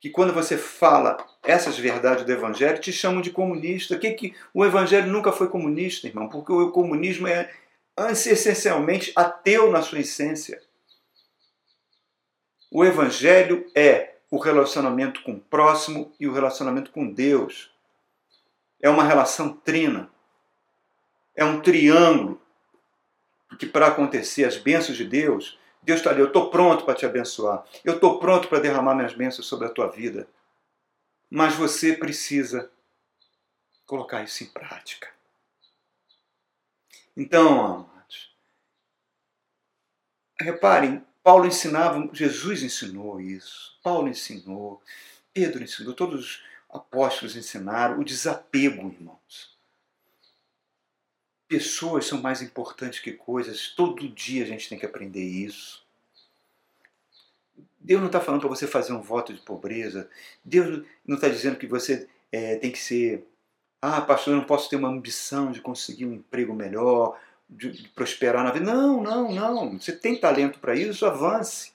que 0.00 0.10
quando 0.10 0.32
você 0.32 0.56
fala 0.56 1.16
essas 1.42 1.78
verdades 1.78 2.24
do 2.24 2.32
Evangelho, 2.32 2.80
te 2.80 2.92
chamam 2.92 3.20
de 3.20 3.30
comunista. 3.30 3.98
Que, 3.98 4.12
que 4.12 4.34
o 4.52 4.64
Evangelho 4.64 5.10
nunca 5.10 5.30
foi 5.30 5.48
comunista, 5.48 6.06
irmão, 6.06 6.28
porque 6.28 6.52
o 6.52 6.70
comunismo 6.72 7.26
é 7.28 7.52
essencialmente 8.08 9.12
ateu 9.14 9.70
na 9.70 9.82
sua 9.82 10.00
essência. 10.00 10.60
O 12.70 12.84
Evangelho 12.84 13.70
é 13.74 14.16
o 14.30 14.38
relacionamento 14.38 15.22
com 15.22 15.32
o 15.32 15.40
próximo 15.40 16.12
e 16.18 16.26
o 16.26 16.32
relacionamento 16.32 16.90
com 16.90 17.10
Deus. 17.10 17.70
É 18.82 18.88
uma 18.88 19.04
relação 19.04 19.52
trina. 19.52 20.10
É 21.34 21.44
um 21.44 21.60
triângulo. 21.60 22.40
Porque 23.48 23.66
para 23.66 23.88
acontecer 23.88 24.44
as 24.44 24.56
bênçãos 24.56 24.96
de 24.96 25.04
Deus, 25.04 25.58
Deus 25.82 26.00
está 26.00 26.10
ali, 26.10 26.20
eu 26.20 26.26
estou 26.26 26.50
pronto 26.50 26.84
para 26.84 26.94
te 26.94 27.04
abençoar. 27.04 27.64
Eu 27.84 27.94
estou 27.94 28.18
pronto 28.18 28.48
para 28.48 28.60
derramar 28.60 28.94
minhas 28.94 29.14
bênçãos 29.14 29.46
sobre 29.46 29.66
a 29.66 29.70
tua 29.70 29.88
vida. 29.88 30.26
Mas 31.30 31.54
você 31.54 31.92
precisa 31.94 32.70
colocar 33.86 34.22
isso 34.22 34.42
em 34.42 34.46
prática. 34.46 35.08
Então, 37.16 37.64
amados, 37.64 38.34
reparem, 40.40 41.04
Paulo 41.22 41.46
ensinava, 41.46 42.08
Jesus 42.12 42.62
ensinou 42.62 43.20
isso, 43.20 43.78
Paulo 43.82 44.08
ensinou, 44.08 44.82
Pedro 45.32 45.62
ensinou, 45.62 45.94
todos 45.94 46.20
os 46.20 46.44
apóstolos 46.68 47.36
ensinaram 47.36 48.00
o 48.00 48.04
desapego, 48.04 48.88
irmãos. 48.88 49.53
Pessoas 51.54 52.06
são 52.06 52.20
mais 52.20 52.42
importantes 52.42 52.98
que 52.98 53.12
coisas, 53.12 53.68
todo 53.76 54.08
dia 54.08 54.42
a 54.42 54.46
gente 54.46 54.68
tem 54.68 54.76
que 54.76 54.84
aprender 54.84 55.22
isso. 55.22 55.84
Deus 57.78 58.00
não 58.00 58.08
está 58.08 58.20
falando 58.20 58.40
para 58.40 58.48
você 58.48 58.66
fazer 58.66 58.92
um 58.92 59.00
voto 59.00 59.32
de 59.32 59.40
pobreza, 59.40 60.10
Deus 60.44 60.84
não 61.06 61.14
está 61.14 61.28
dizendo 61.28 61.56
que 61.56 61.68
você 61.68 62.08
é, 62.32 62.56
tem 62.56 62.72
que 62.72 62.78
ser 62.80 63.24
ah, 63.80 64.00
pastor, 64.00 64.34
eu 64.34 64.38
não 64.38 64.44
posso 64.44 64.68
ter 64.68 64.74
uma 64.74 64.88
ambição 64.88 65.52
de 65.52 65.60
conseguir 65.60 66.06
um 66.06 66.14
emprego 66.14 66.52
melhor, 66.52 67.16
de, 67.48 67.70
de 67.70 67.88
prosperar 67.90 68.42
na 68.42 68.50
vida. 68.50 68.64
Não, 68.64 69.00
não, 69.00 69.30
não. 69.32 69.78
Você 69.78 69.92
tem 69.92 70.18
talento 70.18 70.58
para 70.58 70.74
isso, 70.74 71.06
avance. 71.06 71.72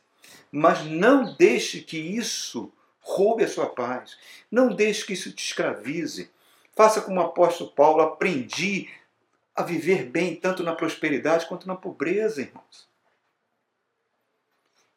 Mas 0.51 0.83
não 0.83 1.35
deixe 1.35 1.79
que 1.79 1.97
isso 1.97 2.69
roube 2.99 3.45
a 3.45 3.47
sua 3.47 3.67
paz. 3.67 4.17
Não 4.51 4.75
deixe 4.75 5.05
que 5.05 5.13
isso 5.13 5.31
te 5.31 5.45
escravize. 5.45 6.29
Faça 6.75 6.99
como 6.99 7.21
o 7.21 7.23
apóstolo 7.23 7.71
Paulo, 7.71 8.01
aprendi 8.01 8.89
a 9.59 9.63
viver 9.63 10.05
bem 10.05 10.35
tanto 10.35 10.63
na 10.63 10.75
prosperidade 10.75 11.45
quanto 11.45 11.67
na 11.67 11.75
pobreza, 11.75 12.41
irmãos. 12.41 12.87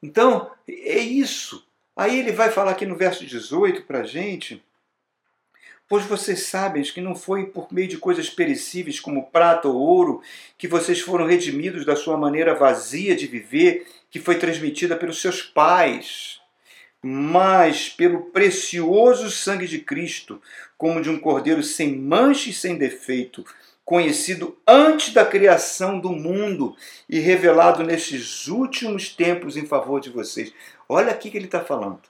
Então, 0.03 0.51
é 0.68 0.98
isso. 0.98 1.66
Aí 1.96 2.18
ele 2.18 2.33
vai 2.33 2.51
falar 2.51 2.72
aqui 2.72 2.87
no 2.87 2.96
verso 2.96 3.25
18 3.25 3.83
para 3.83 4.01
a 4.01 4.05
gente 4.05 4.62
Pois 5.92 6.07
vocês 6.07 6.44
sabem 6.44 6.83
que 6.85 7.03
não 7.03 7.14
foi 7.14 7.44
por 7.44 7.70
meio 7.70 7.87
de 7.87 7.98
coisas 7.98 8.31
perecíveis 8.31 8.98
como 8.98 9.27
prata 9.27 9.68
ou 9.68 9.77
ouro 9.77 10.22
que 10.57 10.66
vocês 10.66 11.03
foram 11.03 11.27
redimidos 11.27 11.85
da 11.85 11.94
sua 11.94 12.16
maneira 12.16 12.55
vazia 12.55 13.14
de 13.14 13.27
viver, 13.27 13.87
que 14.11 14.18
foi 14.18 14.38
transmitida 14.38 14.96
pelos 14.96 15.20
seus 15.20 15.42
pais, 15.42 16.40
mas 17.03 17.90
pelo 17.90 18.22
precioso 18.31 19.31
sangue 19.31 19.66
de 19.66 19.81
Cristo, 19.81 20.40
como 20.79 21.03
de 21.03 21.11
um 21.11 21.18
cordeiro 21.18 21.62
sem 21.62 21.94
mancha 21.94 22.48
e 22.48 22.55
sem 22.55 22.79
defeito, 22.79 23.44
conhecido 23.85 24.57
antes 24.66 25.12
da 25.12 25.25
criação 25.25 25.99
do 25.99 26.11
mundo 26.11 26.77
e 27.09 27.18
revelado 27.18 27.83
nestes 27.83 28.47
últimos 28.49 29.09
tempos 29.14 29.57
em 29.57 29.66
favor 29.66 30.01
de 30.01 30.11
vocês. 30.11 30.53
Olha 30.88 31.11
aqui 31.11 31.31
que 31.31 31.37
ele 31.37 31.47
está 31.47 31.61
falando. 31.61 32.03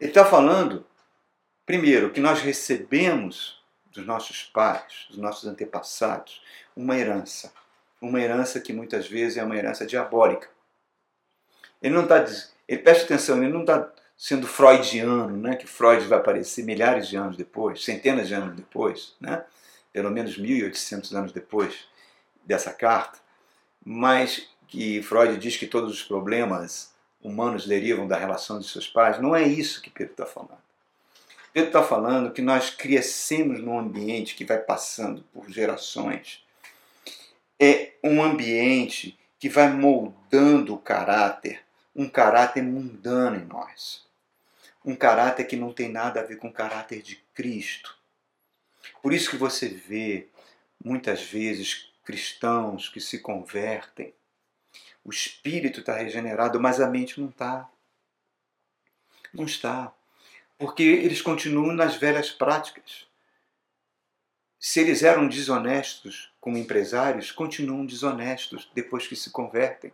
Ele 0.00 0.10
está 0.10 0.24
falando 0.24 0.84
Primeiro, 1.70 2.10
que 2.10 2.18
nós 2.18 2.40
recebemos 2.40 3.62
dos 3.92 4.04
nossos 4.04 4.42
pais, 4.42 5.06
dos 5.08 5.18
nossos 5.18 5.48
antepassados, 5.48 6.42
uma 6.74 6.98
herança. 6.98 7.52
Uma 8.00 8.20
herança 8.20 8.58
que 8.58 8.72
muitas 8.72 9.06
vezes 9.06 9.38
é 9.38 9.44
uma 9.44 9.56
herança 9.56 9.86
diabólica. 9.86 10.48
Ele 11.80 11.94
não 11.94 12.02
está. 12.02 12.24
Ele 12.66 12.82
preste 12.82 13.04
atenção, 13.04 13.36
ele 13.40 13.52
não 13.52 13.60
está 13.60 13.88
sendo 14.18 14.48
freudiano, 14.48 15.36
né? 15.36 15.54
que 15.54 15.64
Freud 15.64 16.04
vai 16.08 16.18
aparecer 16.18 16.64
milhares 16.64 17.06
de 17.06 17.16
anos 17.16 17.36
depois, 17.36 17.84
centenas 17.84 18.26
de 18.26 18.34
anos 18.34 18.56
depois, 18.56 19.14
né? 19.20 19.44
Pelo 19.92 20.10
menos 20.10 20.36
1800 20.36 21.14
anos 21.14 21.32
depois 21.32 21.88
dessa 22.44 22.72
carta, 22.72 23.18
mas 23.84 24.48
que 24.68 25.02
Freud 25.02 25.36
diz 25.36 25.56
que 25.56 25.66
todos 25.66 25.92
os 25.92 26.02
problemas 26.02 26.94
humanos 27.22 27.66
derivam 27.66 28.06
da 28.06 28.16
relação 28.16 28.58
de 28.58 28.68
seus 28.68 28.86
pais. 28.86 29.20
Não 29.20 29.34
é 29.34 29.42
isso 29.42 29.82
que 29.82 29.90
Pedro 29.90 30.12
está 30.12 30.26
falando. 30.26 30.60
Pedro 31.52 31.68
está 31.68 31.82
falando 31.82 32.32
que 32.32 32.40
nós 32.40 32.70
crescemos 32.70 33.60
num 33.60 33.78
ambiente 33.78 34.36
que 34.36 34.44
vai 34.44 34.58
passando 34.58 35.24
por 35.32 35.50
gerações. 35.50 36.44
É 37.58 37.92
um 38.04 38.22
ambiente 38.22 39.18
que 39.38 39.48
vai 39.48 39.68
moldando 39.68 40.74
o 40.74 40.78
caráter, 40.78 41.62
um 41.94 42.08
caráter 42.08 42.62
mundano 42.62 43.36
em 43.36 43.44
nós. 43.44 44.06
Um 44.84 44.94
caráter 44.94 45.44
que 45.44 45.56
não 45.56 45.72
tem 45.72 45.88
nada 45.88 46.20
a 46.20 46.24
ver 46.24 46.36
com 46.36 46.48
o 46.48 46.52
caráter 46.52 47.02
de 47.02 47.16
Cristo. 47.34 47.98
Por 49.02 49.12
isso 49.12 49.30
que 49.30 49.36
você 49.36 49.68
vê, 49.68 50.28
muitas 50.82 51.22
vezes, 51.22 51.90
cristãos 52.04 52.88
que 52.88 53.00
se 53.00 53.18
convertem. 53.20 54.14
O 55.04 55.10
espírito 55.10 55.80
está 55.80 55.94
regenerado, 55.96 56.60
mas 56.60 56.80
a 56.80 56.88
mente 56.88 57.20
não 57.20 57.28
está. 57.28 57.68
Não 59.32 59.44
está 59.44 59.94
porque 60.60 60.82
eles 60.82 61.22
continuam 61.22 61.72
nas 61.72 61.96
velhas 61.96 62.30
práticas. 62.30 63.06
Se 64.58 64.78
eles 64.78 65.02
eram 65.02 65.26
desonestos 65.26 66.30
como 66.38 66.58
empresários, 66.58 67.32
continuam 67.32 67.86
desonestos 67.86 68.70
depois 68.74 69.06
que 69.06 69.16
se 69.16 69.30
convertem. 69.30 69.90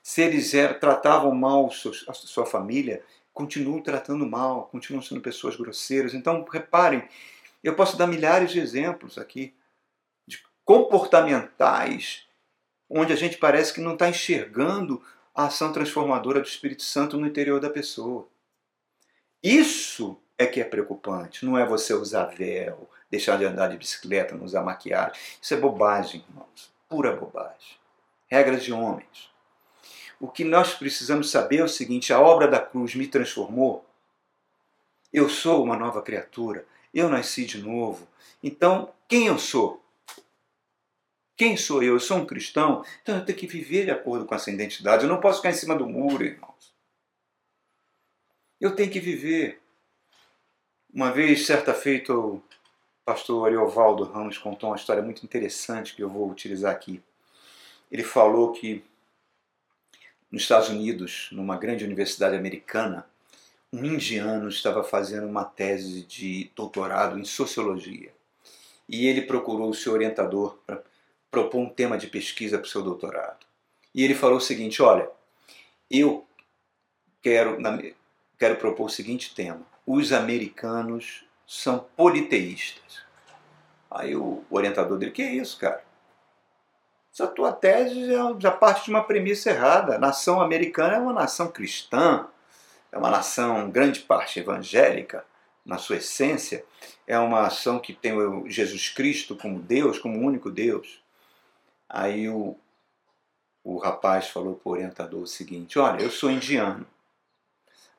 Se 0.00 0.22
eles 0.22 0.54
eram, 0.54 0.78
tratavam 0.78 1.34
mal 1.34 1.68
a 2.06 2.14
sua 2.14 2.46
família, 2.46 3.04
continuam 3.38 3.80
tratando 3.80 4.26
mal, 4.26 4.66
continuam 4.66 5.00
sendo 5.00 5.20
pessoas 5.20 5.54
grosseiras. 5.54 6.12
Então, 6.12 6.44
reparem, 6.50 7.08
eu 7.62 7.76
posso 7.76 7.96
dar 7.96 8.08
milhares 8.08 8.50
de 8.50 8.58
exemplos 8.58 9.16
aqui 9.16 9.54
de 10.26 10.42
comportamentais 10.64 12.26
onde 12.90 13.12
a 13.12 13.16
gente 13.16 13.38
parece 13.38 13.72
que 13.72 13.80
não 13.80 13.92
está 13.92 14.08
enxergando 14.08 15.00
a 15.32 15.44
ação 15.44 15.72
transformadora 15.72 16.40
do 16.40 16.48
Espírito 16.48 16.82
Santo 16.82 17.16
no 17.16 17.28
interior 17.28 17.60
da 17.60 17.70
pessoa. 17.70 18.26
Isso 19.40 20.20
é 20.36 20.44
que 20.44 20.60
é 20.60 20.64
preocupante. 20.64 21.46
Não 21.46 21.56
é 21.56 21.64
você 21.64 21.94
usar 21.94 22.24
véu, 22.24 22.90
deixar 23.08 23.38
de 23.38 23.44
andar 23.44 23.68
de 23.68 23.76
bicicleta, 23.76 24.34
não 24.34 24.44
usar 24.44 24.62
maquiagem. 24.62 25.16
Isso 25.40 25.54
é 25.54 25.56
bobagem, 25.56 26.24
irmãos. 26.28 26.74
Pura 26.88 27.14
bobagem. 27.14 27.78
Regras 28.26 28.64
de 28.64 28.72
homens. 28.72 29.30
O 30.20 30.28
que 30.28 30.44
nós 30.44 30.74
precisamos 30.74 31.30
saber 31.30 31.58
é 31.58 31.64
o 31.64 31.68
seguinte: 31.68 32.12
a 32.12 32.20
obra 32.20 32.48
da 32.48 32.60
cruz 32.60 32.94
me 32.94 33.06
transformou. 33.06 33.84
Eu 35.12 35.28
sou 35.28 35.62
uma 35.62 35.76
nova 35.76 36.02
criatura. 36.02 36.66
Eu 36.92 37.08
nasci 37.08 37.44
de 37.44 37.58
novo. 37.58 38.08
Então, 38.42 38.92
quem 39.06 39.26
eu 39.26 39.38
sou? 39.38 39.82
Quem 41.36 41.56
sou 41.56 41.82
eu? 41.82 41.94
Eu 41.94 42.00
sou 42.00 42.16
um 42.16 42.26
cristão, 42.26 42.84
então 43.00 43.16
eu 43.16 43.24
tenho 43.24 43.38
que 43.38 43.46
viver 43.46 43.84
de 43.84 43.92
acordo 43.92 44.26
com 44.26 44.34
essa 44.34 44.50
identidade. 44.50 45.04
Eu 45.04 45.08
não 45.08 45.20
posso 45.20 45.38
ficar 45.38 45.50
em 45.50 45.54
cima 45.54 45.76
do 45.76 45.86
muro, 45.86 46.24
irmãos. 46.24 46.74
Eu 48.60 48.74
tenho 48.74 48.90
que 48.90 48.98
viver. 48.98 49.62
Uma 50.92 51.12
vez, 51.12 51.46
certa 51.46 51.72
feita, 51.72 52.12
o 52.12 52.42
pastor 53.04 53.46
Ariovaldo 53.46 54.02
Ramos 54.02 54.36
contou 54.36 54.70
uma 54.70 54.76
história 54.76 55.02
muito 55.02 55.24
interessante 55.24 55.94
que 55.94 56.02
eu 56.02 56.10
vou 56.10 56.28
utilizar 56.28 56.72
aqui. 56.72 57.00
Ele 57.90 58.02
falou 58.02 58.50
que 58.52 58.84
nos 60.30 60.42
Estados 60.42 60.68
Unidos, 60.68 61.28
numa 61.32 61.56
grande 61.56 61.84
universidade 61.84 62.36
americana, 62.36 63.06
um 63.72 63.84
indiano 63.84 64.48
estava 64.48 64.82
fazendo 64.82 65.26
uma 65.26 65.44
tese 65.44 66.02
de 66.02 66.50
doutorado 66.54 67.18
em 67.18 67.24
sociologia. 67.24 68.12
E 68.88 69.06
ele 69.06 69.22
procurou 69.22 69.68
o 69.68 69.74
seu 69.74 69.92
orientador 69.92 70.58
para 70.66 70.82
propor 71.30 71.58
um 71.58 71.68
tema 71.68 71.98
de 71.98 72.06
pesquisa 72.06 72.58
para 72.58 72.66
o 72.66 72.70
seu 72.70 72.82
doutorado. 72.82 73.46
E 73.94 74.02
ele 74.02 74.14
falou 74.14 74.38
o 74.38 74.40
seguinte: 74.40 74.82
olha, 74.82 75.10
eu 75.90 76.26
quero, 77.22 77.58
quero 78.38 78.56
propor 78.56 78.84
o 78.86 78.90
seguinte 78.90 79.34
tema: 79.34 79.66
os 79.86 80.12
americanos 80.12 81.24
são 81.46 81.86
politeístas. 81.96 83.02
Aí 83.90 84.16
o 84.16 84.42
orientador 84.50 84.98
dele: 84.98 85.12
que 85.12 85.22
é 85.22 85.34
isso, 85.34 85.58
cara? 85.58 85.84
Essa 87.18 87.26
tua 87.26 87.50
tese 87.50 88.12
já 88.38 88.52
parte 88.52 88.84
de 88.84 88.90
uma 88.90 89.02
premissa 89.02 89.50
errada. 89.50 89.96
A 89.96 89.98
nação 89.98 90.40
americana 90.40 90.94
é 90.94 90.98
uma 91.00 91.12
nação 91.12 91.50
cristã, 91.50 92.28
é 92.92 92.96
uma 92.96 93.10
nação, 93.10 93.68
grande 93.72 93.98
parte 93.98 94.38
evangélica, 94.38 95.24
na 95.66 95.78
sua 95.78 95.96
essência, 95.96 96.64
é 97.08 97.18
uma 97.18 97.42
nação 97.42 97.80
que 97.80 97.92
tem 97.92 98.14
Jesus 98.48 98.90
Cristo 98.90 99.34
como 99.34 99.58
Deus, 99.58 99.98
como 99.98 100.24
único 100.24 100.48
Deus. 100.48 101.02
Aí 101.88 102.28
o, 102.28 102.56
o 103.64 103.78
rapaz 103.78 104.28
falou 104.28 104.54
para 104.54 104.68
o 104.68 104.72
orientador 104.74 105.22
o 105.22 105.26
seguinte: 105.26 105.76
Olha, 105.76 106.00
eu 106.00 106.12
sou 106.12 106.30
indiano. 106.30 106.86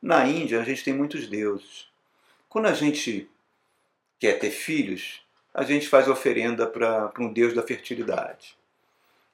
Na 0.02 0.26
Índia 0.26 0.62
a 0.62 0.64
gente 0.64 0.82
tem 0.82 0.94
muitos 0.94 1.28
deuses. 1.28 1.90
Quando 2.48 2.68
a 2.68 2.74
gente 2.74 3.30
quer 4.18 4.40
ter 4.40 4.50
filhos, 4.50 5.22
a 5.54 5.64
gente 5.64 5.90
faz 5.90 6.08
oferenda 6.08 6.66
para 6.66 7.12
um 7.20 7.34
deus 7.34 7.54
da 7.54 7.62
fertilidade. 7.62 8.58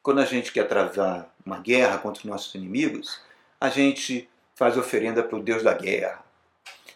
Quando 0.06 0.20
a 0.20 0.26
gente 0.26 0.52
quer 0.52 0.68
travar 0.68 1.36
uma 1.44 1.58
guerra 1.58 1.98
contra 1.98 2.20
os 2.20 2.26
nossos 2.26 2.54
inimigos, 2.54 3.20
a 3.60 3.70
gente 3.70 4.30
faz 4.54 4.78
oferenda 4.78 5.24
para 5.24 5.36
o 5.36 5.42
deus 5.42 5.64
da 5.64 5.74
guerra. 5.74 6.24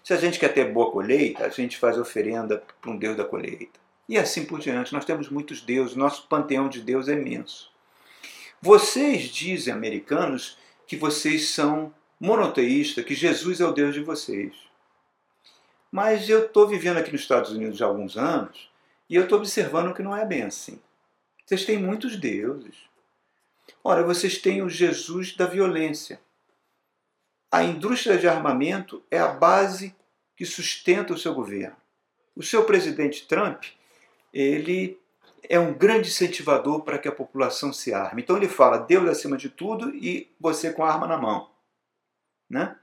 Se 0.04 0.13
a 0.13 0.15
gente 0.15 0.38
quer 0.38 0.54
ter 0.54 0.72
boa 0.72 0.91
colheita, 0.91 1.43
a 1.43 1.50
gente 1.50 1.76
faz 1.80 1.98
oferenda 1.98 2.63
para 2.80 2.91
um 2.91 2.95
deus 2.95 3.17
da 3.17 3.26
colheita. 3.26 3.80
E 4.08 4.15
assim 4.15 4.45
por 4.45 4.60
diante. 4.60 4.93
Nós 4.93 5.06
temos 5.06 5.28
muitos 5.28 5.60
deuses, 5.60 5.95
nosso 5.95 6.28
panteão 6.28 6.69
de 6.69 6.82
Deus 6.82 7.08
é 7.08 7.13
imenso. 7.13 7.72
Vocês 8.62 9.24
dizem, 9.24 9.74
americanos, 9.74 10.60
que 10.86 10.95
vocês 10.95 11.50
são 11.50 11.91
monoteístas, 12.19 13.04
que 13.04 13.15
Jesus 13.15 13.60
é 13.60 13.65
o 13.65 13.74
Deus 13.74 13.95
de 13.95 14.02
vocês. 14.02 14.54
Mas 15.91 16.30
eu 16.30 16.45
estou 16.45 16.67
vivendo 16.67 16.98
aqui 16.98 17.12
nos 17.12 17.22
Estados 17.22 17.50
Unidos 17.50 17.82
há 17.82 17.88
alguns 17.88 18.15
anos 18.15 18.69
e 19.10 19.15
eu 19.15 19.24
estou 19.24 19.39
observando 19.39 19.95
que 19.95 20.04
não 20.04 20.15
é 20.15 20.24
bem 20.24 20.43
assim. 20.43 20.80
Vocês 21.43 21.65
têm 21.65 21.80
muitos 21.80 22.15
deuses. 22.15 22.88
Ora, 23.83 24.03
vocês 24.03 24.37
têm 24.37 24.61
o 24.61 24.69
Jesus 24.69 25.35
da 25.35 25.45
violência. 25.45 26.19
A 27.51 27.63
indústria 27.63 28.17
de 28.17 28.27
armamento 28.27 29.03
é 29.09 29.17
a 29.19 29.27
base 29.27 29.95
que 30.35 30.45
sustenta 30.45 31.13
o 31.13 31.17
seu 31.17 31.33
governo. 31.33 31.75
O 32.35 32.43
seu 32.43 32.63
presidente 32.63 33.27
Trump 33.27 33.65
ele 34.33 34.99
é 35.43 35.59
um 35.59 35.73
grande 35.73 36.09
incentivador 36.09 36.81
para 36.81 36.97
que 36.97 37.07
a 37.07 37.11
população 37.11 37.73
se 37.73 37.93
arme. 37.93 38.21
Então 38.21 38.37
ele 38.37 38.47
fala 38.47 38.77
Deus 38.77 39.09
acima 39.09 39.35
de 39.35 39.49
tudo 39.49 39.93
e 39.95 40.29
você 40.39 40.71
com 40.71 40.83
a 40.83 40.91
arma 40.91 41.07
na 41.07 41.17
mão. 41.17 41.49
Né? 42.49 42.75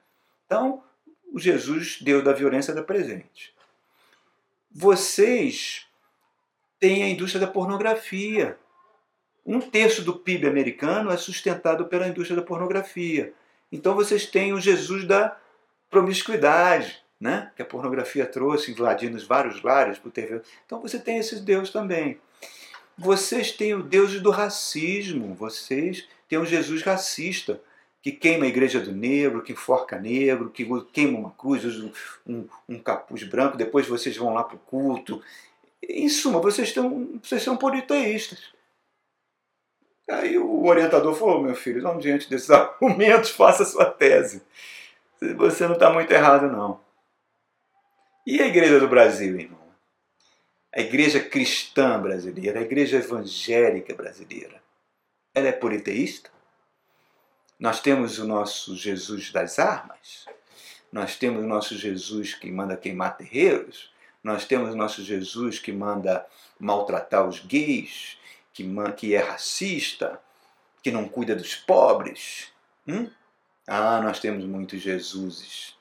Então, 0.44 0.82
o 1.32 1.38
Jesus, 1.38 1.98
Deus 2.00 2.24
da 2.24 2.32
violência, 2.32 2.74
da 2.74 2.82
presente. 2.82 3.54
Vocês 4.70 5.86
têm 6.78 7.02
a 7.02 7.08
indústria 7.08 7.40
da 7.40 7.50
pornografia. 7.50 8.58
Um 9.46 9.60
terço 9.60 10.02
do 10.02 10.14
PIB 10.14 10.48
americano 10.48 11.10
é 11.10 11.16
sustentado 11.16 11.86
pela 11.86 12.08
indústria 12.08 12.36
da 12.36 12.46
pornografia. 12.46 13.32
Então 13.70 13.94
vocês 13.94 14.26
têm 14.26 14.52
o 14.52 14.60
Jesus 14.60 15.04
da 15.04 15.36
promiscuidade 15.88 17.06
né? 17.20 17.50
que 17.56 17.62
a 17.62 17.64
pornografia 17.64 18.26
trouxe, 18.26 18.70
invadindo 18.70 19.18
vários 19.26 19.62
lares 19.62 19.98
por 19.98 20.12
TV. 20.12 20.42
Então 20.64 20.80
você 20.80 20.98
tem 20.98 21.18
esses 21.18 21.40
deuses 21.40 21.70
também. 21.70 22.18
Vocês 22.96 23.52
têm 23.52 23.74
o 23.74 23.82
Deus 23.82 24.18
do 24.20 24.30
racismo, 24.30 25.34
vocês 25.34 26.06
têm 26.28 26.38
um 26.38 26.46
Jesus 26.46 26.82
racista, 26.82 27.60
que 28.02 28.12
queima 28.12 28.44
a 28.44 28.48
igreja 28.48 28.80
do 28.80 28.92
negro, 28.92 29.42
que 29.42 29.52
enforca 29.52 29.98
negro, 29.98 30.50
que 30.50 30.66
queima 30.92 31.18
uma 31.18 31.30
cruz, 31.30 31.64
usa 31.64 31.90
um, 32.26 32.46
um 32.68 32.78
capuz 32.78 33.24
branco, 33.24 33.56
depois 33.56 33.86
vocês 33.86 34.16
vão 34.16 34.32
lá 34.32 34.44
para 34.44 34.56
o 34.56 34.60
culto. 34.60 35.22
Em 35.82 36.08
suma, 36.08 36.40
vocês, 36.40 36.72
tão, 36.72 37.18
vocês 37.22 37.42
são 37.42 37.56
politeístas. 37.56 38.55
Aí 40.08 40.38
o 40.38 40.64
orientador 40.64 41.14
falou, 41.14 41.42
meu 41.42 41.54
filho, 41.54 41.82
não 41.82 41.98
diante 41.98 42.30
desses 42.30 42.48
argumentos, 42.50 43.30
faça 43.30 43.64
sua 43.64 43.86
tese. 43.86 44.42
Você 45.36 45.66
não 45.66 45.74
está 45.74 45.90
muito 45.90 46.12
errado, 46.12 46.50
não. 46.50 46.80
E 48.26 48.40
a 48.40 48.46
igreja 48.46 48.78
do 48.78 48.88
Brasil, 48.88 49.38
irmão? 49.38 49.66
A 50.74 50.80
igreja 50.80 51.20
cristã 51.20 52.00
brasileira, 52.00 52.58
a 52.58 52.62
igreja 52.62 52.98
evangélica 52.98 53.94
brasileira, 53.94 54.62
ela 55.34 55.48
é 55.48 55.52
politeísta? 55.52 56.30
Nós 57.58 57.80
temos 57.80 58.18
o 58.18 58.26
nosso 58.26 58.76
Jesus 58.76 59.32
das 59.32 59.58
armas, 59.58 60.26
nós 60.92 61.16
temos 61.16 61.42
o 61.42 61.46
nosso 61.46 61.76
Jesus 61.76 62.34
que 62.34 62.50
manda 62.52 62.76
queimar 62.76 63.16
terreiros, 63.16 63.90
nós 64.22 64.44
temos 64.44 64.74
o 64.74 64.76
nosso 64.76 65.02
Jesus 65.02 65.58
que 65.58 65.72
manda 65.72 66.26
maltratar 66.58 67.26
os 67.26 67.40
gays, 67.40 68.18
que, 68.56 68.92
que 68.96 69.14
é 69.14 69.18
racista, 69.18 70.20
que 70.82 70.90
não 70.90 71.08
cuida 71.08 71.36
dos 71.36 71.54
pobres. 71.54 72.52
Hum? 72.86 73.10
Ah, 73.66 74.00
nós 74.00 74.20
temos 74.20 74.44
muitos 74.44 74.80
Jesuses 74.80 75.76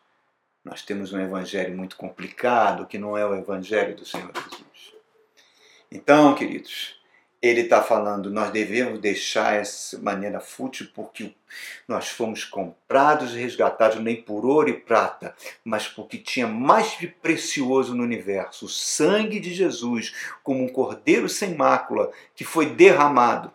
nós 0.65 0.81
temos 0.81 1.13
um 1.13 1.19
evangelho 1.19 1.77
muito 1.77 1.95
complicado, 1.95 2.87
que 2.87 2.97
não 2.97 3.15
é 3.15 3.23
o 3.23 3.35
evangelho 3.35 3.95
do 3.95 4.03
Senhor 4.03 4.31
Jesus. 4.33 4.95
Então, 5.91 6.33
queridos, 6.33 6.99
ele 7.41 7.61
está 7.61 7.81
falando, 7.81 8.31
nós 8.31 8.51
devemos 8.51 8.99
deixar 8.99 9.55
essa 9.55 9.99
maneira 9.99 10.39
fútil 10.39 10.87
porque 10.93 11.33
nós 11.87 12.09
fomos 12.09 12.43
comprados 12.43 13.33
e 13.33 13.39
resgatados 13.39 13.99
nem 13.99 14.21
por 14.21 14.45
ouro 14.45 14.69
e 14.69 14.73
prata, 14.73 15.35
mas 15.63 15.87
porque 15.87 16.17
tinha 16.17 16.47
mais 16.47 16.97
de 16.97 17.07
precioso 17.07 17.93
no 17.93 18.03
universo, 18.03 18.65
o 18.65 18.69
sangue 18.69 19.39
de 19.39 19.53
Jesus, 19.53 20.13
como 20.43 20.63
um 20.63 20.69
cordeiro 20.69 21.29
sem 21.29 21.55
mácula, 21.55 22.11
que 22.35 22.43
foi 22.43 22.67
derramado 22.67 23.51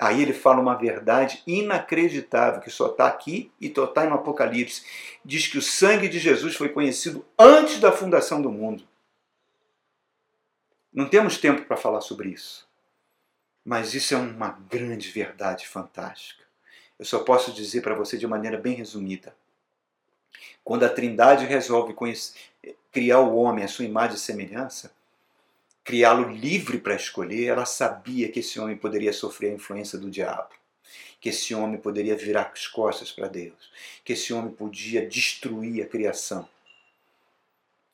Aí 0.00 0.22
ele 0.22 0.32
fala 0.32 0.62
uma 0.62 0.74
verdade 0.74 1.42
inacreditável, 1.46 2.62
que 2.62 2.70
só 2.70 2.86
está 2.86 3.06
aqui 3.06 3.52
e 3.60 3.70
só 3.72 3.84
está 3.84 4.06
no 4.06 4.14
Apocalipse. 4.14 4.82
Diz 5.22 5.46
que 5.46 5.58
o 5.58 5.62
sangue 5.62 6.08
de 6.08 6.18
Jesus 6.18 6.56
foi 6.56 6.70
conhecido 6.70 7.22
antes 7.38 7.78
da 7.78 7.92
fundação 7.92 8.40
do 8.40 8.50
mundo. 8.50 8.82
Não 10.90 11.06
temos 11.06 11.36
tempo 11.36 11.66
para 11.66 11.76
falar 11.76 12.00
sobre 12.00 12.30
isso. 12.30 12.66
Mas 13.64 13.94
isso 13.94 14.14
é 14.14 14.16
uma 14.16 14.50
grande 14.70 15.10
verdade 15.10 15.68
fantástica. 15.68 16.44
Eu 16.98 17.04
só 17.04 17.20
posso 17.20 17.52
dizer 17.52 17.82
para 17.82 17.94
você 17.94 18.16
de 18.18 18.26
maneira 18.26 18.58
bem 18.58 18.74
resumida. 18.74 19.34
Quando 20.62 20.84
a 20.84 20.88
Trindade 20.88 21.46
resolve 21.46 21.94
criar 22.92 23.20
o 23.20 23.36
homem 23.36 23.64
à 23.64 23.68
sua 23.68 23.84
imagem 23.84 24.16
e 24.16 24.20
semelhança, 24.20 24.92
criá-lo 25.82 26.28
livre 26.30 26.78
para 26.78 26.94
escolher, 26.94 27.46
ela 27.46 27.66
sabia 27.66 28.30
que 28.30 28.40
esse 28.40 28.60
homem 28.60 28.76
poderia 28.76 29.12
sofrer 29.12 29.50
a 29.50 29.54
influência 29.54 29.98
do 29.98 30.10
diabo, 30.10 30.50
que 31.20 31.30
esse 31.30 31.54
homem 31.54 31.80
poderia 31.80 32.16
virar 32.16 32.50
as 32.52 32.66
costas 32.66 33.10
para 33.10 33.28
Deus, 33.28 33.72
que 34.04 34.12
esse 34.12 34.32
homem 34.32 34.52
podia 34.52 35.06
destruir 35.06 35.82
a 35.82 35.86
criação. 35.86 36.48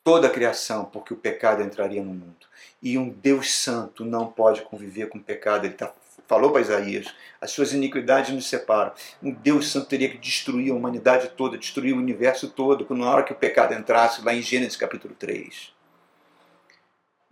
Toda 0.07 0.27
a 0.27 0.31
criação, 0.31 0.85
porque 0.85 1.13
o 1.13 1.17
pecado 1.17 1.61
entraria 1.61 2.01
no 2.01 2.13
mundo. 2.13 2.47
E 2.81 2.97
um 2.97 3.09
Deus 3.09 3.53
santo 3.53 4.05
não 4.05 4.25
pode 4.31 4.61
conviver 4.61 5.09
com 5.09 5.17
o 5.17 5.21
pecado, 5.21 5.65
ele 5.65 5.73
está 5.73 5.93
falou 6.25 6.49
para 6.49 6.61
Isaías: 6.61 7.13
as 7.41 7.51
suas 7.51 7.73
iniquidades 7.73 8.33
nos 8.33 8.47
separam. 8.47 8.93
Um 9.21 9.31
Deus 9.31 9.69
Santo 9.69 9.87
teria 9.87 10.07
que 10.09 10.17
destruir 10.17 10.71
a 10.71 10.75
humanidade 10.75 11.31
toda, 11.35 11.57
destruir 11.57 11.93
o 11.93 11.97
universo 11.97 12.49
todo, 12.49 12.87
na 12.95 13.09
hora 13.11 13.23
que 13.23 13.33
o 13.33 13.35
pecado 13.35 13.73
entrasse, 13.73 14.23
lá 14.23 14.33
em 14.33 14.41
Gênesis 14.41 14.77
capítulo 14.77 15.13
3. 15.13 15.73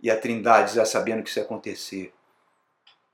E 0.02 0.10
a 0.10 0.20
Trindade, 0.20 0.74
já 0.74 0.84
sabendo 0.84 1.22
que 1.22 1.30
isso 1.30 1.38
ia 1.38 1.46
acontecer, 1.46 2.12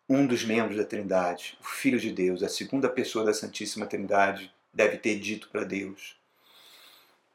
um 0.09 0.27
dos 0.27 0.45
membros 0.45 0.77
da 0.77 0.85
Trindade, 0.85 1.57
o 1.61 1.65
Filho 1.65 2.01
de 2.01 2.11
Deus, 2.11 2.43
a 2.43 2.49
segunda 2.49 2.89
pessoa 2.89 3.25
da 3.25 3.33
Santíssima 3.33 3.87
Trindade, 3.87 4.53
deve 4.75 4.97
ter 4.97 5.21
dito 5.21 5.49
para 5.51 5.63
Deus, 5.63 6.21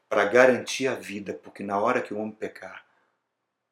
para 0.08 0.24
garantir 0.24 0.86
a 0.86 0.94
vida, 0.94 1.34
porque 1.34 1.62
na 1.62 1.78
hora 1.78 2.00
que 2.00 2.14
o 2.14 2.18
homem 2.18 2.32
pecar, 2.32 2.84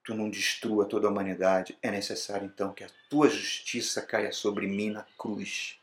tu 0.05 0.15
não 0.15 0.31
destrua 0.31 0.85
toda 0.85 1.09
a 1.09 1.11
humanidade, 1.11 1.77
é 1.83 1.91
necessário 1.91 2.47
então 2.47 2.73
que 2.73 2.85
a 2.85 2.91
tua 3.09 3.29
justiça 3.29 4.03
caia 4.03 4.31
sobre 4.33 4.67
mim 4.67 4.91
na 4.91 5.05
cruz, 5.19 5.81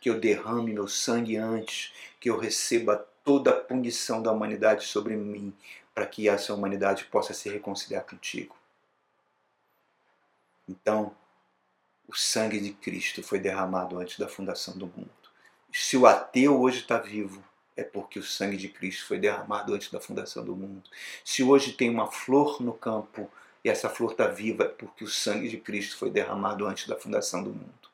que 0.00 0.08
eu 0.08 0.18
derrame 0.18 0.72
meu 0.72 0.88
sangue 0.88 1.36
antes, 1.36 1.92
que 2.18 2.30
eu 2.30 2.38
receba 2.38 2.96
toda 3.24 3.50
a 3.50 3.60
punição 3.60 4.22
da 4.22 4.32
humanidade 4.32 4.84
sobre 4.84 5.16
mim, 5.16 5.54
para 5.94 6.06
que 6.06 6.28
essa 6.28 6.54
humanidade 6.54 7.04
possa 7.04 7.34
se 7.34 7.50
reconciliar 7.50 8.04
contigo. 8.04 8.56
Então, 10.68 11.14
o 12.08 12.14
sangue 12.16 12.60
de 12.60 12.72
Cristo 12.72 13.22
foi 13.22 13.38
derramado 13.38 13.98
antes 13.98 14.18
da 14.18 14.28
fundação 14.28 14.76
do 14.76 14.86
mundo. 14.86 15.10
Se 15.72 15.96
o 15.96 16.06
ateu 16.06 16.60
hoje 16.60 16.80
está 16.80 16.98
vivo, 16.98 17.44
é 17.76 17.82
porque 17.82 18.18
o 18.18 18.22
sangue 18.22 18.56
de 18.56 18.68
Cristo 18.68 19.06
foi 19.06 19.18
derramado 19.18 19.74
antes 19.74 19.90
da 19.90 20.00
fundação 20.00 20.44
do 20.44 20.54
mundo. 20.54 20.88
Se 21.24 21.42
hoje 21.42 21.72
tem 21.72 21.88
uma 21.88 22.10
flor 22.10 22.60
no 22.60 22.72
campo 22.72 23.30
e 23.64 23.68
essa 23.68 23.88
flor 23.88 24.12
está 24.12 24.26
viva, 24.26 24.64
é 24.64 24.68
porque 24.68 25.04
o 25.04 25.08
sangue 25.08 25.48
de 25.48 25.58
Cristo 25.58 25.96
foi 25.96 26.10
derramado 26.10 26.66
antes 26.66 26.86
da 26.86 26.96
fundação 26.96 27.42
do 27.42 27.50
mundo. 27.50 27.90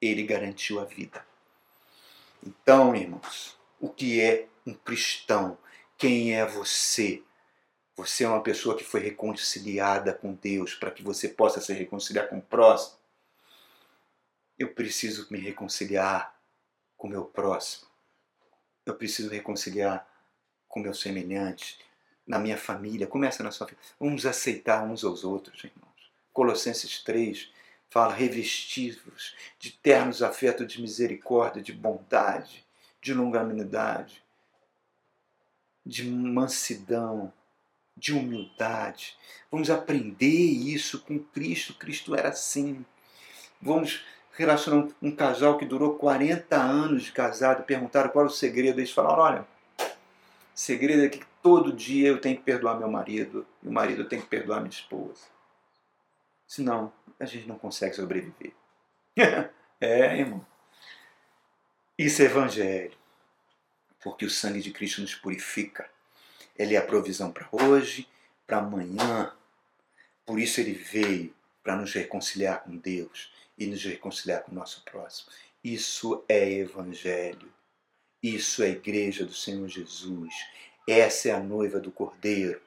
Ele 0.00 0.22
garantiu 0.22 0.80
a 0.80 0.84
vida. 0.84 1.24
Então, 2.42 2.94
irmãos, 2.94 3.56
o 3.78 3.88
que 3.88 4.20
é 4.20 4.46
um 4.66 4.74
cristão? 4.74 5.58
Quem 5.98 6.34
é 6.34 6.46
você? 6.46 7.22
Você 7.96 8.24
é 8.24 8.28
uma 8.28 8.42
pessoa 8.42 8.76
que 8.76 8.84
foi 8.84 9.00
reconciliada 9.00 10.14
com 10.14 10.32
Deus 10.32 10.74
para 10.74 10.90
que 10.90 11.02
você 11.02 11.28
possa 11.28 11.60
se 11.60 11.72
reconciliar 11.72 12.28
com 12.28 12.38
o 12.38 12.42
próximo. 12.42 12.98
Eu 14.58 14.72
preciso 14.72 15.26
me 15.30 15.38
reconciliar 15.38 16.34
com 16.96 17.08
o 17.08 17.10
meu 17.10 17.24
próximo. 17.24 17.89
Eu 18.84 18.94
preciso 18.94 19.30
reconciliar 19.30 20.06
com 20.68 20.80
meu 20.80 20.94
semelhante, 20.94 21.78
na 22.26 22.38
minha 22.38 22.56
família. 22.56 23.06
Começa 23.06 23.42
na 23.42 23.50
sua 23.50 23.66
família. 23.66 23.84
Vamos 23.98 24.24
aceitar 24.24 24.84
uns 24.84 25.04
aos 25.04 25.24
outros, 25.24 25.64
irmãos. 25.64 26.10
Colossenses 26.32 27.02
3 27.02 27.50
fala: 27.90 28.14
revestivos 28.14 29.34
de 29.58 29.72
ternos 29.72 30.22
afetos 30.22 30.66
de 30.72 30.80
misericórdia, 30.80 31.62
de 31.62 31.72
bondade, 31.72 32.64
de 33.02 33.12
longanimidade, 33.12 34.22
de 35.84 36.04
mansidão, 36.04 37.32
de 37.96 38.12
humildade. 38.12 39.16
Vamos 39.50 39.68
aprender 39.70 40.26
isso 40.26 41.00
com 41.00 41.18
Cristo. 41.18 41.74
Cristo 41.74 42.14
era 42.14 42.28
assim. 42.28 42.84
Vamos 43.60 44.04
relacionar 44.32 44.88
um, 45.02 45.10
casal 45.10 45.58
que 45.58 45.64
durou 45.64 45.94
40 45.94 46.56
anos 46.56 47.04
de 47.04 47.12
casado, 47.12 47.64
perguntaram 47.64 48.10
qual 48.10 48.24
era 48.24 48.32
o 48.32 48.36
segredo. 48.36 48.78
Eles 48.78 48.92
falaram: 48.92 49.22
olha, 49.22 49.46
o 49.80 49.88
segredo 50.54 51.04
é 51.04 51.08
que 51.08 51.24
todo 51.42 51.72
dia 51.72 52.08
eu 52.08 52.20
tenho 52.20 52.36
que 52.36 52.42
perdoar 52.42 52.78
meu 52.78 52.90
marido 52.90 53.46
e 53.62 53.68
o 53.68 53.72
marido 53.72 54.04
tem 54.04 54.20
que 54.20 54.26
perdoar 54.26 54.60
minha 54.60 54.70
esposa. 54.70 55.26
Senão, 56.46 56.92
a 57.18 57.24
gente 57.24 57.46
não 57.46 57.58
consegue 57.58 57.94
sobreviver. 57.94 58.52
é, 59.80 60.18
irmão. 60.18 60.44
Isso 61.96 62.22
é 62.22 62.24
evangelho. 62.24 62.98
Porque 64.02 64.24
o 64.24 64.30
sangue 64.30 64.60
de 64.60 64.72
Cristo 64.72 65.02
nos 65.02 65.14
purifica 65.14 65.88
ele 66.60 66.74
é 66.74 66.78
a 66.78 66.82
provisão 66.82 67.32
para 67.32 67.48
hoje, 67.50 68.06
para 68.46 68.58
amanhã. 68.58 69.32
Por 70.26 70.38
isso 70.38 70.60
ele 70.60 70.74
veio 70.74 71.34
para 71.62 71.74
nos 71.74 71.94
reconciliar 71.94 72.62
com 72.62 72.76
Deus 72.76 73.32
e 73.60 73.66
nos 73.66 73.84
reconciliar 73.84 74.42
com 74.42 74.50
o 74.50 74.54
nosso 74.54 74.82
próximo. 74.84 75.30
Isso 75.62 76.24
é 76.28 76.50
evangelho. 76.50 77.52
Isso 78.22 78.62
é 78.62 78.70
igreja 78.70 79.24
do 79.24 79.34
Senhor 79.34 79.68
Jesus. 79.68 80.34
Essa 80.88 81.28
é 81.28 81.32
a 81.32 81.40
noiva 81.40 81.78
do 81.78 81.92
Cordeiro. 81.92 82.60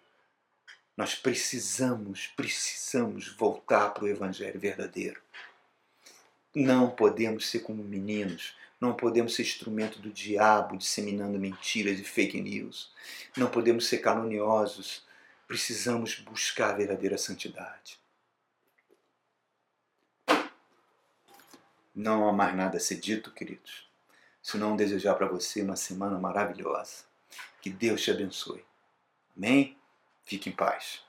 Nós 0.96 1.16
precisamos, 1.16 2.28
precisamos 2.28 3.28
voltar 3.28 3.90
para 3.90 4.06
o 4.06 4.08
evangelho 4.08 4.60
verdadeiro. 4.60 5.20
Não 6.56 6.90
podemos 6.90 7.50
ser 7.50 7.62
como 7.62 7.84
meninos 7.84 8.56
não 8.84 8.94
podemos 8.94 9.34
ser 9.34 9.44
instrumento 9.44 9.98
do 10.00 10.10
diabo 10.10 10.76
disseminando 10.76 11.40
mentiras 11.40 11.98
e 11.98 12.04
fake 12.04 12.42
news. 12.42 12.92
Não 13.38 13.50
podemos 13.50 13.88
ser 13.88 14.00
caluniosos. 14.00 15.06
Precisamos 15.48 16.20
buscar 16.20 16.72
a 16.72 16.76
verdadeira 16.76 17.18
santidade. 17.18 17.98
Não 21.96 22.28
há 22.28 22.34
mais 22.34 22.56
nada 22.56 22.78
a 22.78 22.80
ser 22.80 22.96
dito, 22.96 23.32
queridos, 23.32 23.88
senão 24.42 24.76
desejar 24.76 25.14
para 25.16 25.28
você 25.28 25.62
uma 25.62 25.76
semana 25.76 26.18
maravilhosa. 26.18 27.06
Que 27.62 27.70
Deus 27.70 28.02
te 28.02 28.10
abençoe. 28.12 28.66
Amém? 29.38 29.78
Fique 30.26 30.50
em 30.50 30.54
paz. 30.54 31.02